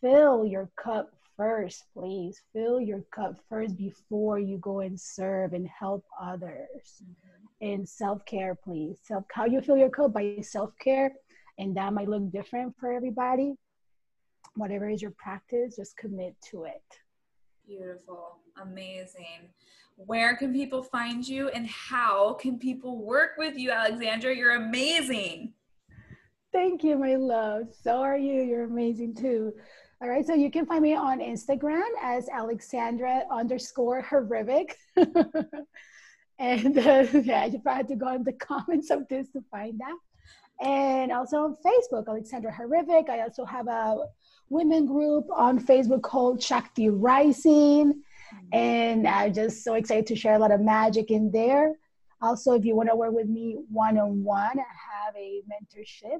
Fill 0.01 0.45
your 0.45 0.69
cup 0.75 1.13
first, 1.37 1.83
please. 1.93 2.41
Fill 2.53 2.79
your 2.79 3.01
cup 3.13 3.35
first 3.49 3.77
before 3.77 4.39
you 4.39 4.57
go 4.57 4.79
and 4.81 4.99
serve 4.99 5.53
and 5.53 5.67
help 5.67 6.05
others. 6.21 7.01
Mm-hmm. 7.01 7.65
And 7.65 7.87
self 7.87 8.25
care, 8.25 8.55
please. 8.55 8.99
Self 9.03 9.23
how 9.31 9.45
you 9.45 9.61
fill 9.61 9.77
your 9.77 9.89
cup 9.89 10.13
by 10.13 10.37
self 10.41 10.71
care, 10.79 11.11
and 11.57 11.75
that 11.77 11.93
might 11.93 12.09
look 12.09 12.31
different 12.31 12.75
for 12.79 12.91
everybody. 12.91 13.55
Whatever 14.55 14.89
is 14.89 15.01
your 15.01 15.11
practice, 15.11 15.77
just 15.77 15.97
commit 15.97 16.35
to 16.51 16.65
it. 16.65 16.83
Beautiful, 17.65 18.39
amazing. 18.61 19.49
Where 19.95 20.35
can 20.35 20.51
people 20.51 20.83
find 20.83 21.25
you, 21.25 21.49
and 21.49 21.67
how 21.67 22.33
can 22.33 22.59
people 22.59 22.97
work 22.97 23.31
with 23.37 23.57
you, 23.57 23.71
Alexandra? 23.71 24.35
You're 24.35 24.55
amazing. 24.55 25.53
Thank 26.51 26.83
you, 26.83 26.97
my 26.99 27.15
love. 27.15 27.69
So 27.81 27.97
are 28.01 28.17
you. 28.17 28.41
You're 28.41 28.65
amazing 28.65 29.15
too. 29.15 29.53
All 30.03 30.09
right, 30.09 30.27
so 30.27 30.33
you 30.33 30.51
can 30.51 30.65
find 30.65 30.83
me 30.83 30.95
on 30.95 31.19
Instagram 31.19 31.87
as 32.01 32.27
Alexandra 32.27 33.23
underscore 33.31 34.03
Hribik. 34.03 34.73
and 36.39 36.77
uh, 36.77 37.07
yeah, 37.13 37.45
you 37.45 37.59
probably 37.59 37.77
have 37.77 37.87
to 37.87 37.95
go 37.95 38.13
in 38.13 38.25
the 38.25 38.33
comments 38.49 38.89
of 38.89 39.07
this 39.07 39.29
to 39.29 39.41
find 39.49 39.79
that. 39.79 39.95
And 40.61 41.13
also 41.13 41.37
on 41.37 41.55
Facebook, 41.65 42.09
Alexandra 42.09 42.51
Hribik. 42.51 43.09
I 43.09 43.21
also 43.21 43.45
have 43.45 43.69
a 43.69 44.07
women 44.49 44.87
group 44.87 45.23
on 45.33 45.57
Facebook 45.57 46.01
called 46.01 46.43
Shakti 46.43 46.89
Rising. 46.89 48.03
And 48.51 49.07
I'm 49.07 49.33
just 49.33 49.63
so 49.63 49.75
excited 49.75 50.05
to 50.07 50.17
share 50.17 50.33
a 50.33 50.39
lot 50.39 50.51
of 50.51 50.59
magic 50.59 51.11
in 51.11 51.31
there. 51.31 51.75
Also, 52.21 52.51
if 52.51 52.65
you 52.65 52.75
want 52.75 52.89
to 52.89 52.95
work 52.97 53.13
with 53.13 53.29
me 53.29 53.55
one 53.71 53.97
on 53.97 54.21
one, 54.21 54.59
I 54.59 55.05
have 55.05 55.15
a 55.15 55.41
mentorship 55.49 56.19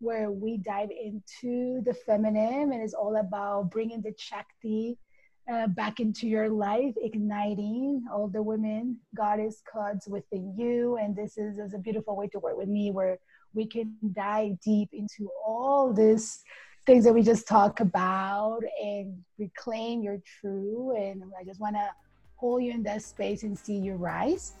where 0.00 0.30
we 0.30 0.56
dive 0.56 0.90
into 0.90 1.82
the 1.84 1.94
feminine 1.94 2.72
and 2.72 2.82
it's 2.82 2.94
all 2.94 3.16
about 3.16 3.70
bringing 3.70 4.00
the 4.00 4.14
Shakti 4.18 4.96
uh, 5.50 5.66
back 5.68 6.00
into 6.00 6.26
your 6.26 6.48
life, 6.48 6.94
igniting 7.02 8.04
all 8.12 8.28
the 8.28 8.42
women, 8.42 8.96
goddess 9.16 9.62
gods 9.72 10.06
within 10.08 10.54
you. 10.56 10.96
And 10.96 11.14
this 11.14 11.36
is, 11.36 11.58
is 11.58 11.74
a 11.74 11.78
beautiful 11.78 12.16
way 12.16 12.28
to 12.28 12.38
work 12.38 12.56
with 12.56 12.68
me 12.68 12.90
where 12.90 13.18
we 13.52 13.66
can 13.66 13.94
dive 14.12 14.60
deep 14.60 14.90
into 14.92 15.28
all 15.44 15.92
these 15.92 16.42
things 16.86 17.04
that 17.04 17.12
we 17.12 17.22
just 17.22 17.46
talk 17.46 17.80
about 17.80 18.60
and 18.82 19.18
reclaim 19.38 20.02
your 20.02 20.18
true. 20.40 20.96
And 20.96 21.22
I 21.38 21.44
just 21.44 21.60
want 21.60 21.76
to 21.76 21.88
hold 22.36 22.62
you 22.62 22.72
in 22.72 22.82
that 22.84 23.02
space 23.02 23.42
and 23.42 23.58
see 23.58 23.76
you 23.76 23.94
rise. 23.94 24.54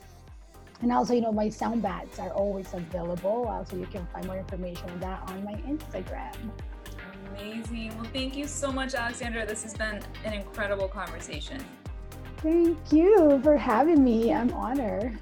And 0.82 0.92
also, 0.92 1.12
you 1.12 1.20
know, 1.20 1.32
my 1.32 1.48
sound 1.48 1.82
baths 1.82 2.18
are 2.18 2.30
always 2.30 2.72
available. 2.72 3.46
Also, 3.48 3.76
you 3.76 3.86
can 3.86 4.06
find 4.12 4.26
more 4.26 4.38
information 4.38 4.88
on 4.90 5.00
that 5.00 5.22
on 5.28 5.44
my 5.44 5.54
Instagram. 5.68 6.34
Amazing. 7.36 7.96
Well, 7.96 8.08
thank 8.12 8.36
you 8.36 8.46
so 8.46 8.72
much, 8.72 8.94
Alexandra. 8.94 9.44
This 9.46 9.62
has 9.62 9.74
been 9.74 10.02
an 10.24 10.32
incredible 10.32 10.88
conversation. 10.88 11.62
Thank 12.38 12.78
you 12.90 13.40
for 13.42 13.56
having 13.56 14.02
me. 14.02 14.32
I'm 14.32 14.52
honored. 14.52 15.18